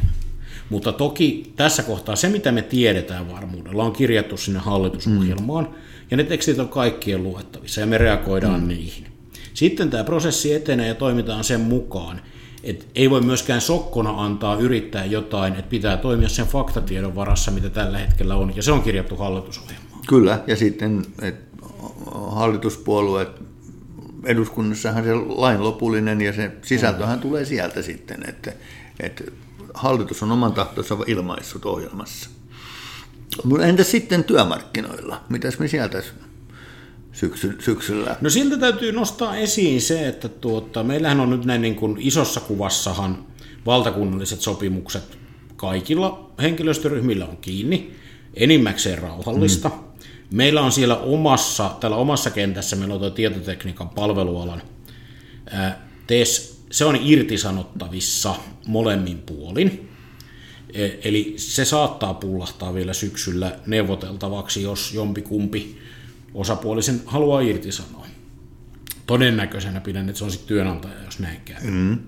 Mutta 0.71 0.93
toki 0.93 1.53
tässä 1.57 1.83
kohtaa 1.83 2.17
se, 2.17 2.29
mitä 2.29 2.53
me 2.53 2.63
tiedetään 2.63 3.33
varmuudella, 3.33 3.85
on 3.85 3.93
kirjattu 3.93 4.37
sinne 4.37 4.59
hallitusohjelmaan, 4.59 5.65
mm. 5.65 5.75
ja 6.11 6.17
ne 6.17 6.25
tekstit 6.25 6.59
on 6.59 6.69
kaikkien 6.69 7.23
luettavissa, 7.23 7.81
ja 7.81 7.87
me 7.87 7.99
reagoidaan 7.99 8.61
mm. 8.61 8.69
niihin. 8.69 9.07
Sitten 9.55 9.91
tämä 9.91 10.05
prosessi 10.05 10.53
etenee 10.53 10.89
ja 10.89 10.95
toimitaan 10.95 11.45
sen 11.45 11.61
mukaan. 11.61 12.21
Et 12.65 12.87
ei 12.95 13.11
voi 13.11 13.21
myöskään 13.21 13.61
sokkona 13.61 14.25
antaa 14.25 14.57
yrittää 14.57 15.05
jotain, 15.05 15.53
että 15.53 15.71
pitää 15.71 15.97
toimia 15.97 16.29
sen 16.29 16.47
faktatiedon 16.47 17.15
varassa, 17.15 17.51
mitä 17.51 17.71
tällä 17.71 17.99
hetkellä 17.99 18.37
on, 18.37 18.57
ja 18.57 18.63
se 18.63 18.73
on 18.73 18.83
kirjattu 18.83 19.17
hallitusohjelmaan. 19.17 20.01
Kyllä, 20.09 20.43
ja 20.47 20.57
sitten 20.57 21.03
että 21.23 21.67
hallituspuolueet 22.31 23.29
eduskunnassahan 24.25 25.05
se 25.05 25.15
lain 25.15 25.65
lopullinen 25.65 26.21
ja 26.21 26.33
se 26.33 26.51
sisältöhän 26.63 27.19
mm. 27.19 27.23
tulee 27.23 27.45
sieltä 27.45 27.83
sitten, 27.83 28.29
että, 28.29 28.53
että 29.01 29.25
hallitus 29.75 30.23
on 30.23 30.33
oman 30.33 30.53
tahtonsa 30.53 30.99
ilmaissut 31.07 31.65
ohjelmassa. 31.65 32.31
Entä 33.61 33.85
sitten 33.85 34.25
työmarkkinoilla? 34.25 35.21
Mitäs 35.29 35.59
me 35.59 35.69
sieltä 35.69 36.03
syksy, 37.13 37.57
syksyllä? 37.61 38.17
No 38.21 38.31
siltä 38.31 38.57
täytyy 38.57 38.93
nostaa 38.93 39.37
esiin 39.37 39.81
se, 39.81 40.09
että 40.09 40.29
tuota, 40.29 40.83
meillähän 40.83 41.21
on 41.21 41.31
nyt 41.31 41.45
näin 41.45 41.63
niin 41.63 41.75
kuin 41.75 41.97
isossa 42.01 42.41
kuvassahan 42.41 43.25
valtakunnalliset 43.67 44.41
sopimukset 44.41 45.19
kaikilla 45.57 46.31
henkilöstöryhmillä 46.43 47.27
on 47.27 47.37
kiinni, 47.37 47.95
enimmäkseen 48.35 48.99
rauhallista. 48.99 49.69
Mm. 49.69 49.75
Meillä 50.33 50.63
on 50.63 50.73
siellä 50.73 50.97
omassa, 50.97 51.71
tällä 51.81 51.97
omassa 51.97 52.31
kentässä, 52.31 52.77
meillä 52.77 52.95
on 52.95 53.01
tuo 53.01 53.11
tietotekniikan 53.11 53.89
palvelualan 53.89 54.63
TES, 56.07 56.60
se 56.71 56.85
on 56.85 56.99
irtisanottavissa 57.03 58.35
molemmin 58.67 59.19
puolin. 59.19 59.89
E, 60.73 60.89
eli 61.05 61.35
se 61.37 61.65
saattaa 61.65 62.15
pullahtaa 62.15 62.75
vielä 62.75 62.93
syksyllä 62.93 63.59
neuvoteltavaksi, 63.67 64.63
jos 64.63 64.95
jompikumpi 64.95 65.79
osapuolisen 66.35 67.03
haluaa 67.07 67.41
irtisanoa. 67.41 68.07
Todennäköisenä 69.07 69.81
pidän, 69.81 70.09
että 70.09 70.19
se 70.19 70.25
on 70.25 70.31
sitten 70.31 70.49
työnantaja, 70.49 71.05
jos 71.05 71.19
näin 71.19 71.41
käy. 71.45 71.63
Mm. 71.63 71.99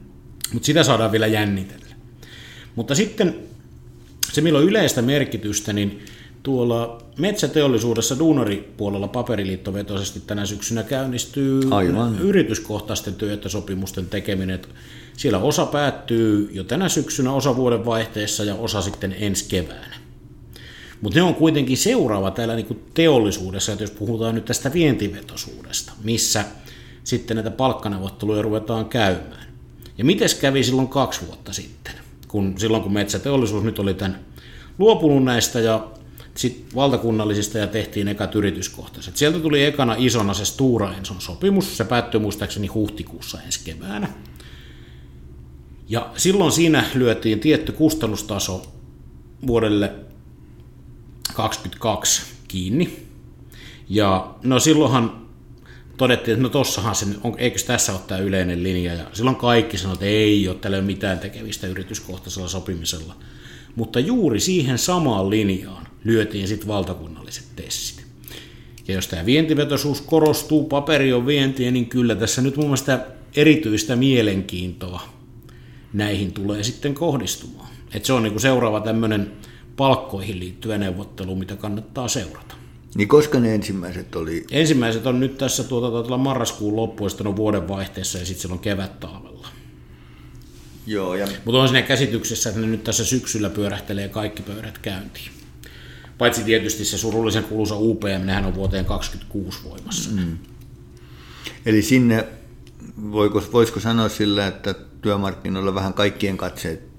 Mutta 0.52 0.66
sitä 0.66 0.82
saadaan 0.82 1.12
vielä 1.12 1.26
jännitellä. 1.26 1.86
Mutta 2.74 2.94
sitten 2.94 3.36
se, 4.32 4.40
millä 4.40 4.58
on 4.58 4.64
yleistä 4.64 5.02
merkitystä, 5.02 5.72
niin 5.72 6.04
tuolla 6.42 6.98
metsäteollisuudessa 7.18 8.18
duunaripuolella 8.18 9.08
paperiliittovetoisesti 9.08 10.20
tänä 10.26 10.46
syksynä 10.46 10.82
käynnistyy 10.82 11.60
Aivan. 11.70 12.18
yrityskohtaisten 12.18 13.14
työehtosopimusten 13.14 14.06
tekeminen. 14.06 14.60
Siellä 15.16 15.38
osa 15.38 15.66
päättyy 15.66 16.50
jo 16.52 16.64
tänä 16.64 16.88
syksynä, 16.88 17.32
osa 17.32 17.56
vuoden 17.56 17.84
vaihteessa 17.84 18.44
ja 18.44 18.54
osa 18.54 18.82
sitten 18.82 19.16
ensi 19.18 19.44
keväänä. 19.48 19.96
Mutta 21.00 21.18
ne 21.18 21.22
on 21.22 21.34
kuitenkin 21.34 21.76
seuraava 21.76 22.30
täällä 22.30 22.54
niin 22.54 22.82
teollisuudessa, 22.94 23.72
että 23.72 23.84
jos 23.84 23.90
puhutaan 23.90 24.34
nyt 24.34 24.44
tästä 24.44 24.72
vientivetosuudesta, 24.72 25.92
missä 26.04 26.44
sitten 27.04 27.34
näitä 27.34 27.50
palkkaneuvotteluja 27.50 28.42
ruvetaan 28.42 28.86
käymään. 28.86 29.46
Ja 29.98 30.04
miten 30.04 30.28
kävi 30.40 30.64
silloin 30.64 30.88
kaksi 30.88 31.26
vuotta 31.26 31.52
sitten, 31.52 31.94
kun 32.28 32.54
silloin 32.58 32.82
kun 32.82 32.92
metsäteollisuus 32.92 33.64
nyt 33.64 33.78
oli 33.78 33.94
tämän 33.94 34.18
luopunut 34.78 35.24
näistä 35.24 35.60
ja 35.60 35.90
sitten 36.34 36.74
valtakunnallisista 36.74 37.58
ja 37.58 37.66
tehtiin 37.66 38.08
ekat 38.08 38.34
yrityskohtaiset. 38.34 39.16
Sieltä 39.16 39.38
tuli 39.38 39.64
ekana 39.64 39.94
isona 39.98 40.34
se 40.34 40.44
Stura 40.44 40.94
Enson 40.94 41.20
sopimus, 41.20 41.76
se 41.76 41.84
päättyi 41.84 42.20
muistaakseni 42.20 42.66
huhtikuussa 42.66 43.38
ensi 43.42 43.60
keväänä. 43.64 44.08
Ja 45.88 46.10
silloin 46.16 46.52
siinä 46.52 46.84
lyötiin 46.94 47.40
tietty 47.40 47.72
kustannustaso 47.72 48.72
vuodelle 49.46 49.86
2022 51.34 52.22
kiinni. 52.48 53.06
Ja 53.88 54.34
no 54.42 54.60
silloinhan 54.60 55.26
todettiin, 55.96 56.32
että 56.32 56.42
no 56.42 56.48
tossahan 56.48 56.94
se, 56.94 57.06
on, 57.24 57.34
eikö 57.38 57.58
tässä 57.66 57.92
ole 57.92 58.00
tämä 58.06 58.20
yleinen 58.20 58.62
linja, 58.62 58.94
ja 58.94 59.04
silloin 59.12 59.36
kaikki 59.36 59.78
sanoivat, 59.78 60.02
että 60.02 60.06
ei 60.06 60.48
ole 60.48 60.56
tällä 60.56 60.80
mitään 60.80 61.18
tekemistä 61.18 61.66
yrityskohtaisella 61.66 62.48
sopimisella. 62.48 63.16
Mutta 63.76 64.00
juuri 64.00 64.40
siihen 64.40 64.78
samaan 64.78 65.30
linjaan 65.30 65.91
lyötiin 66.04 66.48
sitten 66.48 66.68
valtakunnalliset 66.68 67.44
testit. 67.56 68.06
Ja 68.88 68.94
jos 68.94 69.08
tämä 69.08 69.26
vientivetoisuus 69.26 70.00
korostuu, 70.00 70.64
paperi 70.64 71.12
on 71.12 71.26
vientiä, 71.26 71.70
niin 71.70 71.86
kyllä 71.86 72.14
tässä 72.14 72.42
nyt 72.42 72.56
mun 72.56 72.66
mielestä 72.66 73.06
erityistä 73.36 73.96
mielenkiintoa 73.96 75.02
näihin 75.92 76.32
tulee 76.32 76.62
sitten 76.62 76.94
kohdistumaan. 76.94 77.68
Et 77.94 78.04
se 78.04 78.12
on 78.12 78.22
niinku 78.22 78.38
seuraava 78.38 78.80
tämmöinen 78.80 79.32
palkkoihin 79.76 80.40
liittyvä 80.40 80.78
neuvottelu, 80.78 81.36
mitä 81.36 81.56
kannattaa 81.56 82.08
seurata. 82.08 82.54
Niin 82.94 83.08
koska 83.08 83.40
ne 83.40 83.54
ensimmäiset 83.54 84.16
oli? 84.16 84.44
Ensimmäiset 84.50 85.06
on 85.06 85.20
nyt 85.20 85.38
tässä 85.38 85.64
tuota, 85.64 85.90
tuota 85.90 86.16
marraskuun 86.16 86.76
loppuun, 86.76 87.10
sitten 87.10 87.26
on 87.26 87.36
vuoden 87.36 87.68
vaihteessa 87.68 88.18
ja 88.18 88.26
sitten 88.26 88.42
silloin 88.42 88.60
kevät 88.60 89.00
talvella. 89.00 89.48
Joo, 90.86 91.14
ja... 91.14 91.28
Mutta 91.44 91.60
on 91.60 91.68
siinä 91.68 91.82
käsityksessä, 91.82 92.48
että 92.48 92.60
ne 92.60 92.66
nyt 92.66 92.84
tässä 92.84 93.04
syksyllä 93.04 93.50
pyörähtelee 93.50 94.08
kaikki 94.08 94.42
pöydät 94.42 94.78
käyntiin. 94.78 95.41
Paitsi 96.18 96.44
tietysti 96.44 96.84
se 96.84 96.98
surullisen 96.98 97.44
kuluisa 97.44 97.76
UPM, 97.76 98.24
nehän 98.24 98.44
on 98.44 98.54
vuoteen 98.54 98.84
2026 98.84 99.70
voimassa. 99.70 100.10
Mm. 100.10 100.38
Eli 101.66 101.82
sinne, 101.82 102.26
voiko, 103.12 103.42
voisiko 103.52 103.80
sanoa 103.80 104.08
sillä, 104.08 104.46
että 104.46 104.74
työmarkkinoilla 105.02 105.74
vähän 105.74 105.94
kaikkien 105.94 106.36
katseet 106.36 106.92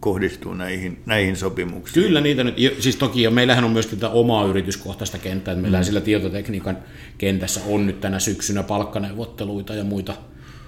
kohdistuu 0.00 0.54
näihin, 0.54 1.02
näihin 1.06 1.36
sopimuksiin. 1.36 2.04
Kyllä 2.04 2.20
niitä 2.20 2.44
nyt, 2.44 2.56
siis 2.78 2.96
toki 2.96 3.22
ja 3.22 3.30
meillähän 3.30 3.64
on 3.64 3.70
myöskin 3.70 3.98
tätä 3.98 4.12
omaa 4.12 4.46
yrityskohtaista 4.46 5.18
kenttää, 5.18 5.52
että 5.52 5.62
meillä 5.62 5.78
mm. 5.78 5.84
sillä 5.84 6.00
tietotekniikan 6.00 6.78
kentässä 7.18 7.60
on 7.66 7.86
nyt 7.86 8.00
tänä 8.00 8.18
syksynä 8.18 8.62
palkkaneuvotteluita 8.62 9.74
ja 9.74 9.84
muita 9.84 10.14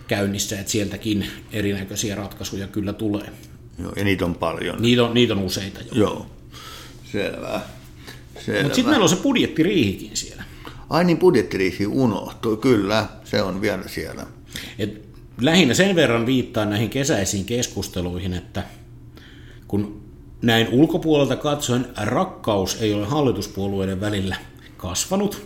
käynnissä, 0.07 0.59
että 0.59 0.73
sieltäkin 0.73 1.27
erinäköisiä 1.53 2.15
ratkaisuja 2.15 2.67
kyllä 2.67 2.93
tulee. 2.93 3.29
Joo, 3.79 3.93
ja 3.97 4.05
niitä 4.05 4.25
on 4.25 4.35
paljon. 4.35 4.83
Niitä 4.83 5.05
on, 5.05 5.15
niitä 5.15 5.35
on 5.35 5.43
useita, 5.43 5.81
joo. 5.81 5.97
joo. 5.97 6.27
Selvä. 7.13 7.61
Selvä. 8.45 8.63
Mutta 8.63 8.75
sitten 8.75 8.91
meillä 8.91 9.03
on 9.03 9.09
se 9.09 9.17
budjettiriihikin 9.17 10.17
siellä. 10.17 10.43
Ai 10.91 11.05
niin, 11.05 11.19
budjettiriihi 11.19 11.87
unohtui, 11.87 12.57
kyllä, 12.57 13.07
se 13.25 13.43
on 13.43 13.61
vielä 13.61 13.89
siellä. 13.89 14.27
Et 14.79 15.03
lähinnä 15.41 15.75
sen 15.75 15.97
verran 15.97 16.27
viittaan 16.27 16.71
näihin 16.71 16.91
kesäisiin 16.91 17.45
keskusteluihin, 17.45 18.35
että 18.35 18.65
kun 19.69 20.03
näin 20.43 20.69
ulkopuolelta 20.69 21.37
katsoen 21.37 21.87
rakkaus 21.97 22.77
ei 22.81 22.95
ole 22.95 23.07
hallituspuolueiden 23.07 24.01
välillä 24.01 24.37
kasvanut, 24.77 25.43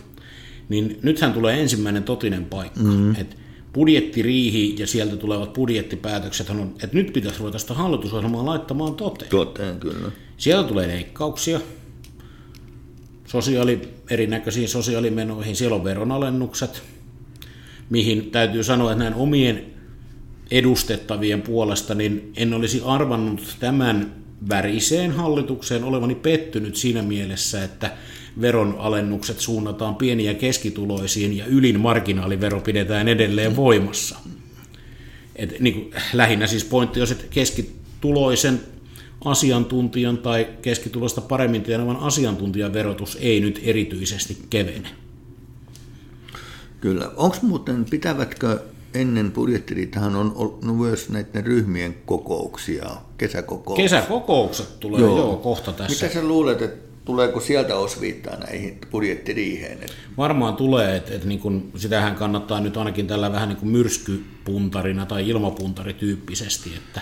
niin 0.69 0.99
nythän 1.03 1.33
tulee 1.33 1.61
ensimmäinen 1.61 2.03
totinen 2.03 2.45
paikka. 2.45 2.79
Mm. 2.79 3.15
Että 3.15 3.35
budjettiriihi 3.77 4.75
ja 4.79 4.87
sieltä 4.87 5.15
tulevat 5.15 5.53
budjettipäätökset 5.53 6.49
on, 6.49 6.73
että 6.83 6.97
nyt 6.97 7.13
pitäisi 7.13 7.39
ruveta 7.39 7.59
sitä 7.59 7.73
hallitusohjelmaa 7.73 8.45
laittamaan 8.45 8.95
toteen. 8.95 9.31
Toteen, 9.31 9.79
kyllä. 9.79 10.11
Sieltä 10.37 10.67
tulee 10.67 10.87
leikkauksia, 10.87 11.59
sosiaali, 13.27 13.81
erinäköisiin 14.09 14.69
sosiaalimenoihin, 14.69 15.55
siellä 15.55 15.75
on 15.75 15.83
veronalennukset, 15.83 16.83
mihin 17.89 18.31
täytyy 18.31 18.63
sanoa, 18.63 18.91
että 18.91 19.03
näin 19.03 19.13
omien 19.13 19.65
edustettavien 20.51 21.41
puolesta, 21.41 21.95
niin 21.95 22.33
en 22.37 22.53
olisi 22.53 22.81
arvannut 22.85 23.55
tämän 23.59 24.13
väriseen 24.49 25.11
hallitukseen 25.11 25.83
olevani 25.83 26.15
pettynyt 26.15 26.75
siinä 26.75 27.01
mielessä, 27.01 27.63
että 27.63 27.91
veronalennukset 28.41 29.39
suunnataan 29.39 29.95
pieni- 29.95 30.25
ja 30.25 30.33
keskituloisiin 30.33 31.37
ja 31.37 31.45
ylin 31.45 31.79
marginaalivero 31.79 32.59
pidetään 32.59 33.07
edelleen 33.07 33.55
voimassa. 33.55 34.15
Et, 35.35 35.59
niin 35.59 35.73
kuin, 35.73 35.93
lähinnä 36.13 36.47
siis 36.47 36.65
pointti 36.65 37.01
on, 37.01 37.07
että 37.11 37.23
keskituloisen 37.29 38.59
asiantuntijan 39.25 40.17
tai 40.17 40.47
keskitulosta 40.61 41.21
paremmin 41.21 41.63
tienavan 41.63 41.97
asiantuntijan 41.97 42.73
verotus 42.73 43.17
ei 43.21 43.39
nyt 43.39 43.59
erityisesti 43.63 44.37
kevene. 44.49 44.89
Kyllä. 46.81 47.11
Onko 47.15 47.37
muuten, 47.41 47.85
pitävätkö 47.85 48.59
ennen 48.93 49.31
budjettiriitahan 49.31 50.15
on 50.15 50.31
ollut 50.35 50.63
myös 50.63 51.09
näiden 51.09 51.45
ryhmien 51.45 51.95
kokouksia, 52.05 52.89
kesäkokouksia? 53.17 53.83
Kesäkokoukset 53.83 54.79
tulee 54.79 55.01
joo. 55.01 55.17
joo 55.17 55.35
kohta 55.35 55.71
tässä. 55.71 56.05
Mitä 56.05 56.13
sä 56.13 56.27
luulet, 56.27 56.61
että 56.61 56.86
tuleeko 57.07 57.39
sieltä 57.39 57.75
osviittaa 57.75 58.35
näihin 58.35 58.77
budjettiriiheen? 58.91 59.79
Varmaan 60.17 60.55
tulee, 60.55 60.95
että, 60.95 61.13
että 61.13 61.27
niin 61.27 61.39
kun, 61.39 61.71
sitähän 61.75 62.15
kannattaa 62.15 62.61
nyt 62.61 62.77
ainakin 62.77 63.07
tällä 63.07 63.31
vähän 63.31 63.49
niin 63.49 63.57
kuin 63.57 63.69
myrskypuntarina 63.69 65.05
tai 65.05 65.29
ilmapuntarityyppisesti, 65.29 66.71
että 66.77 67.01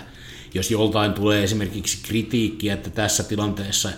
jos 0.54 0.72
joltain 0.72 1.13
tulee 1.13 1.44
esimerkiksi 1.44 1.98
kritiikkiä, 2.08 2.74
että 2.74 2.89
tässä 2.89 3.24
tilanteessa 3.24 3.89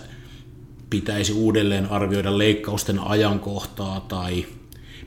pitäisi 0.90 1.32
uudelleen 1.32 1.90
arvioida 1.90 2.38
leikkausten 2.38 2.98
ajankohtaa 2.98 4.00
tai 4.00 4.46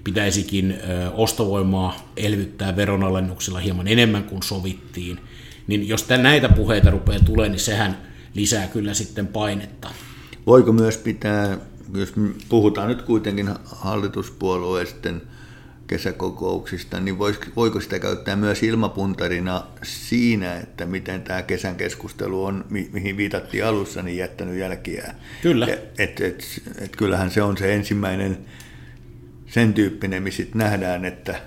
pitäisikin 0.03 0.77
ostovoimaa 1.13 2.11
elvyttää 2.17 2.75
veronalennuksilla 2.75 3.59
hieman 3.59 3.87
enemmän 3.87 4.23
kuin 4.23 4.43
sovittiin, 4.43 5.19
niin 5.67 5.87
jos 5.87 6.09
näitä 6.09 6.49
puheita 6.49 6.89
rupeaa 6.89 7.19
tulee, 7.19 7.49
niin 7.49 7.59
sehän 7.59 7.97
lisää 8.33 8.67
kyllä 8.67 8.93
sitten 8.93 9.27
painetta. 9.27 9.89
Voiko 10.47 10.71
myös 10.71 10.97
pitää, 10.97 11.57
jos 11.93 12.13
puhutaan 12.49 12.87
nyt 12.87 13.01
kuitenkin 13.01 13.49
hallituspuolueisten 13.65 15.21
kesäkokouksista, 15.87 16.99
niin 16.99 17.19
voiko 17.55 17.79
sitä 17.81 17.99
käyttää 17.99 18.35
myös 18.35 18.63
ilmapuntarina 18.63 19.63
siinä, 19.83 20.57
että 20.57 20.85
miten 20.85 21.21
tämä 21.21 21.41
kesän 21.41 21.75
keskustelu 21.75 22.45
on, 22.45 22.65
mihin 22.69 23.17
viitattiin 23.17 23.65
alussa, 23.65 24.01
niin 24.01 24.17
jättänyt 24.17 24.59
jälkiä. 24.59 25.15
Kyllä. 25.41 25.67
Et, 25.67 25.99
et, 25.99 26.21
et, 26.21 26.61
et 26.77 26.95
kyllähän 26.95 27.31
se 27.31 27.41
on 27.41 27.57
se 27.57 27.73
ensimmäinen 27.73 28.37
sen 29.47 29.73
tyyppinen, 29.73 30.23
missä 30.23 30.43
nähdään, 30.53 31.05
että 31.05 31.41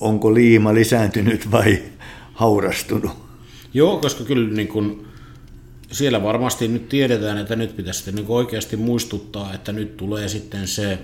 onko 0.00 0.34
liima 0.34 0.74
lisääntynyt 0.74 1.50
vai 1.50 1.82
haurastunut. 2.32 3.12
Joo, 3.74 3.98
koska 3.98 4.24
kyllä 4.24 4.54
niin 4.54 4.68
kun, 4.68 5.07
siellä 5.92 6.22
varmasti 6.22 6.68
nyt 6.68 6.88
tiedetään, 6.88 7.38
että 7.38 7.56
nyt 7.56 7.76
pitäisi 7.76 8.12
niin 8.12 8.26
oikeasti 8.28 8.76
muistuttaa, 8.76 9.54
että 9.54 9.72
nyt 9.72 9.96
tulee 9.96 10.28
sitten 10.28 10.68
se 10.68 10.98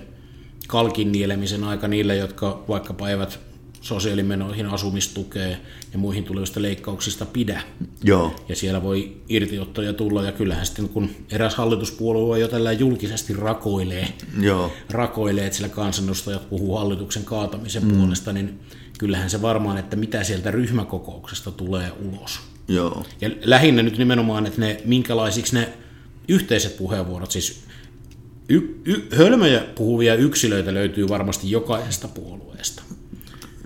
kalkin 0.67 1.11
nielemisen 1.11 1.63
aika 1.63 1.87
niille, 1.87 2.15
jotka 2.15 2.63
vaikkapa 2.67 3.09
eivät 3.09 3.39
sosiaalimenoihin, 3.81 4.65
asumistukeen 4.65 5.57
ja 5.93 5.99
muihin 5.99 6.23
tulevista 6.23 6.61
leikkauksista 6.61 7.25
pidä. 7.25 7.61
Joo. 8.03 8.35
Ja 8.49 8.55
siellä 8.55 8.83
voi 8.83 9.17
irtiottoja 9.29 9.93
tulla, 9.93 10.23
ja 10.23 10.31
kyllähän 10.31 10.65
sitten 10.65 10.89
kun 10.89 11.09
eräs 11.31 11.55
hallituspuolue 11.55 12.39
jo 12.39 12.47
tällä 12.47 12.71
julkisesti 12.71 13.33
rakoilee, 13.33 14.07
Joo. 14.41 14.71
rakoilee, 14.89 15.45
että 15.45 15.55
sillä 15.55 15.69
kansanedustajat 15.69 16.49
puhuu 16.49 16.77
hallituksen 16.77 17.23
kaatamisen 17.23 17.85
mm. 17.85 17.97
puolesta, 17.97 18.33
niin 18.33 18.59
kyllähän 18.97 19.29
se 19.29 19.41
varmaan, 19.41 19.77
että 19.77 19.95
mitä 19.95 20.23
sieltä 20.23 20.51
ryhmäkokouksesta 20.51 21.51
tulee 21.51 21.91
ulos. 22.05 22.39
Joo. 22.67 23.05
Ja 23.21 23.29
lähinnä 23.43 23.83
nyt 23.83 23.97
nimenomaan, 23.97 24.45
että 24.45 24.61
ne, 24.61 24.81
minkälaisiksi 24.85 25.55
ne 25.55 25.69
yhteiset 26.27 26.77
puheenvuorot, 26.77 27.31
siis 27.31 27.59
y, 28.49 28.81
y, 28.85 29.07
hölmöjä 29.15 29.59
puhuvia 29.75 30.15
yksilöitä 30.15 30.73
löytyy 30.73 31.09
varmasti 31.09 31.51
jokaisesta 31.51 32.07
puolueesta. 32.07 32.83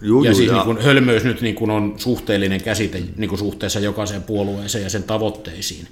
Juu, 0.02 0.24
ja 0.24 0.30
juu, 0.30 0.38
siis 0.38 0.50
ja... 0.50 0.56
Niin 0.56 0.66
kuin 0.66 0.82
hölmöys 0.82 1.24
nyt 1.24 1.42
niin 1.42 1.56
kuin 1.56 1.72
on 1.72 1.94
suhteellinen 1.98 2.64
käsite 2.64 3.04
niin 3.18 3.30
kuin 3.30 3.40
suhteessa 3.40 3.80
jokaiseen 3.80 4.24
puolueeseen 4.24 4.84
ja 4.84 4.90
sen 4.90 5.04
tavoitteisiin. 5.04 5.88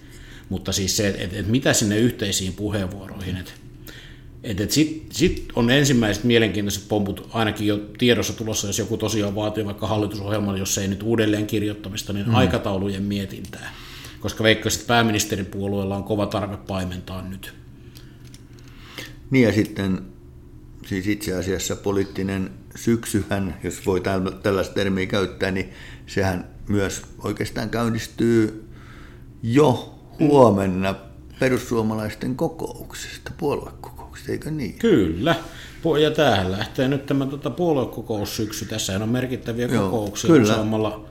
Mutta 0.50 0.72
siis 0.72 0.98
se, 0.98 1.08
että 1.08 1.24
et, 1.24 1.34
et 1.34 1.48
mitä 1.48 1.74
sinne 1.74 2.00
yhteisiin 2.00 2.54
puheenvuoroihin, 2.54 3.38
että 3.38 3.52
et, 4.44 4.62
et 4.62 4.72
sitten 4.72 5.08
sit 5.12 5.46
on 5.56 5.70
ensimmäiset 5.70 6.24
mielenkiintoiset 6.24 6.88
pomput 6.88 7.30
ainakin 7.34 7.68
jo 7.68 7.80
tiedossa 7.98 8.34
tulossa, 8.34 8.68
jos 8.68 8.80
joku 8.80 8.98
tosiaan 8.98 9.36
vaatii 9.36 9.66
vaikka 9.66 9.88
hallitusohjelman, 9.88 10.58
jos 10.58 10.78
ei 10.78 10.88
nyt 10.88 11.04
uudelleen 11.04 11.48
kirjoittamista, 11.48 12.14
niin 12.14 12.26
hmm. 12.26 12.36
aikataulujen 12.36 13.04
mietintää. 13.04 13.74
Koska 14.20 14.44
veikkasit 14.44 14.88
pääministeripuolueella 14.88 15.96
on 15.96 16.04
kova 16.04 16.26
tarve 16.26 16.58
paimentaa 16.58 17.22
nyt. 17.22 17.54
Niin 19.32 19.46
ja 19.46 19.54
sitten 19.54 20.02
siis 20.86 21.08
itse 21.08 21.34
asiassa 21.34 21.76
poliittinen 21.76 22.52
syksyhän, 22.76 23.58
jos 23.64 23.86
voi 23.86 24.02
tällaista 24.44 24.74
termiä 24.74 25.06
käyttää, 25.06 25.52
niin 25.52 25.70
sehän 26.08 26.48
myös 26.68 27.02
oikeastaan 27.24 27.70
käynnistyy 27.70 28.70
jo 29.44 30.00
huomenna 30.20 30.96
perussuomalaisten 31.40 32.36
kokouksesta, 32.36 33.32
puoluekokouksesta, 33.38 33.97
eikö 34.30 34.52
niin? 34.52 34.74
Kyllä. 34.74 35.36
Ja 36.02 36.12
tämähän 36.12 36.52
lähtee 36.52 36.88
nyt 36.88 37.06
tämä 37.06 37.26
tuota 37.26 37.50
puoluekokoussyksy. 37.50 38.66
Tässä 38.66 38.96
on 38.96 39.10
merkittäviä 39.10 39.68
Joo, 39.68 39.84
kokouksia 39.84 40.28
kyllä. 40.28 40.44
useammalla, 40.54 41.06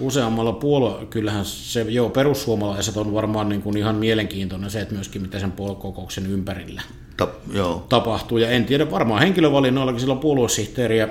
useammalla 0.00 0.52
puolue. 0.52 1.06
Kyllähän 1.06 1.44
se, 1.44 1.82
joo, 1.82 2.10
perussuomalaiset 2.10 2.96
on 2.96 3.14
varmaan 3.14 3.48
niin 3.48 3.62
kuin 3.62 3.76
ihan 3.76 3.96
mielenkiintoinen 3.96 4.70
se, 4.70 4.80
että 4.80 4.94
myöskin 4.94 5.22
mitä 5.22 5.38
sen 5.38 5.52
puoluekokouksen 5.52 6.26
ympärillä 6.26 6.82
Ta, 7.16 7.28
joo. 7.52 7.86
tapahtuu. 7.88 8.38
Ja 8.38 8.50
en 8.50 8.64
tiedä, 8.64 8.90
varmaan 8.90 9.22
henkilövalinnoillakin 9.22 10.00
silloin 10.00 10.20
puoluesihteeriä 10.20 11.08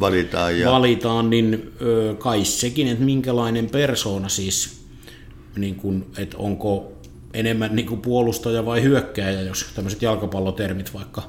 valitaan, 0.00 0.58
ja... 0.60 0.70
valitaan 0.70 1.30
niin 1.30 1.72
ö, 1.80 2.14
kai 2.18 2.44
sekin, 2.44 2.88
että 2.88 3.04
minkälainen 3.04 3.70
persoona 3.70 4.28
siis, 4.28 4.84
niin 5.56 5.74
kuin, 5.74 6.06
että 6.18 6.36
onko 6.36 6.92
enemmän 7.34 7.76
niin 7.76 7.86
kuin 7.86 8.00
puolustaja 8.00 8.66
vai 8.66 8.82
hyökkääjä, 8.82 9.40
jos 9.40 9.66
tämmöiset 9.74 10.02
jalkapallotermit 10.02 10.94
vaikka 10.94 11.22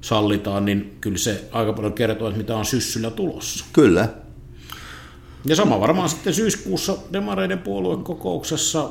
sallitaan, 0.00 0.64
niin 0.64 0.96
kyllä 1.00 1.18
se 1.18 1.44
aika 1.52 1.72
paljon 1.72 1.92
kertoo, 1.92 2.28
että 2.28 2.38
mitä 2.38 2.56
on 2.56 2.64
syssyllä 2.64 3.10
tulossa. 3.10 3.64
Kyllä. 3.72 4.08
Ja 5.46 5.56
sama 5.56 5.80
varmaan 5.80 6.08
sitten 6.08 6.34
syyskuussa 6.34 6.96
demareiden 7.12 7.58
puoluekokouksessa 7.58 8.90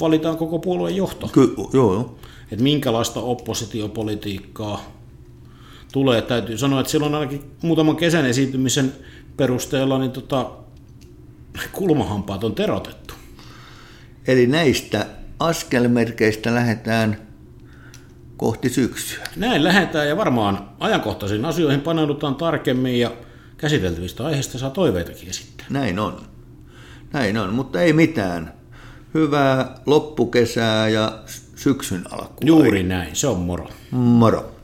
valitaan 0.00 0.36
koko 0.36 0.58
puolueen 0.58 0.96
johto. 0.96 1.28
Ky- 1.28 1.54
joo. 1.72 2.18
Että 2.52 2.62
minkälaista 2.62 3.20
oppositiopolitiikkaa 3.20 4.92
tulee. 5.92 6.22
Täytyy 6.22 6.58
sanoa, 6.58 6.80
että 6.80 6.90
silloin 6.90 7.14
ainakin 7.14 7.42
muutaman 7.62 7.96
kesän 7.96 8.26
esiintymisen 8.26 8.92
perusteella 9.36 9.98
niin 9.98 10.10
tota, 10.10 10.50
kulmahampaat 11.72 12.44
on 12.44 12.54
terotettu. 12.54 13.14
Eli 14.26 14.46
näistä 14.46 15.06
askelmerkeistä 15.38 16.54
lähdetään 16.54 17.16
kohti 18.36 18.68
syksyä. 18.68 19.24
Näin 19.36 19.64
lähdetään 19.64 20.08
ja 20.08 20.16
varmaan 20.16 20.68
ajankohtaisiin 20.80 21.44
asioihin 21.44 21.80
paneudutaan 21.80 22.34
tarkemmin 22.34 23.00
ja 23.00 23.12
käsiteltävistä 23.56 24.24
aiheista 24.26 24.58
saa 24.58 24.70
toiveitakin 24.70 25.28
esittää. 25.28 25.66
Näin 25.70 25.98
on. 25.98 26.20
Näin 27.12 27.38
on, 27.38 27.54
mutta 27.54 27.80
ei 27.80 27.92
mitään. 27.92 28.52
Hyvää 29.14 29.74
loppukesää 29.86 30.88
ja 30.88 31.18
syksyn 31.56 32.04
alkua. 32.10 32.38
Juuri 32.44 32.82
näin, 32.82 33.16
se 33.16 33.26
on 33.26 33.38
moro. 33.38 33.68
Moro. 33.90 34.55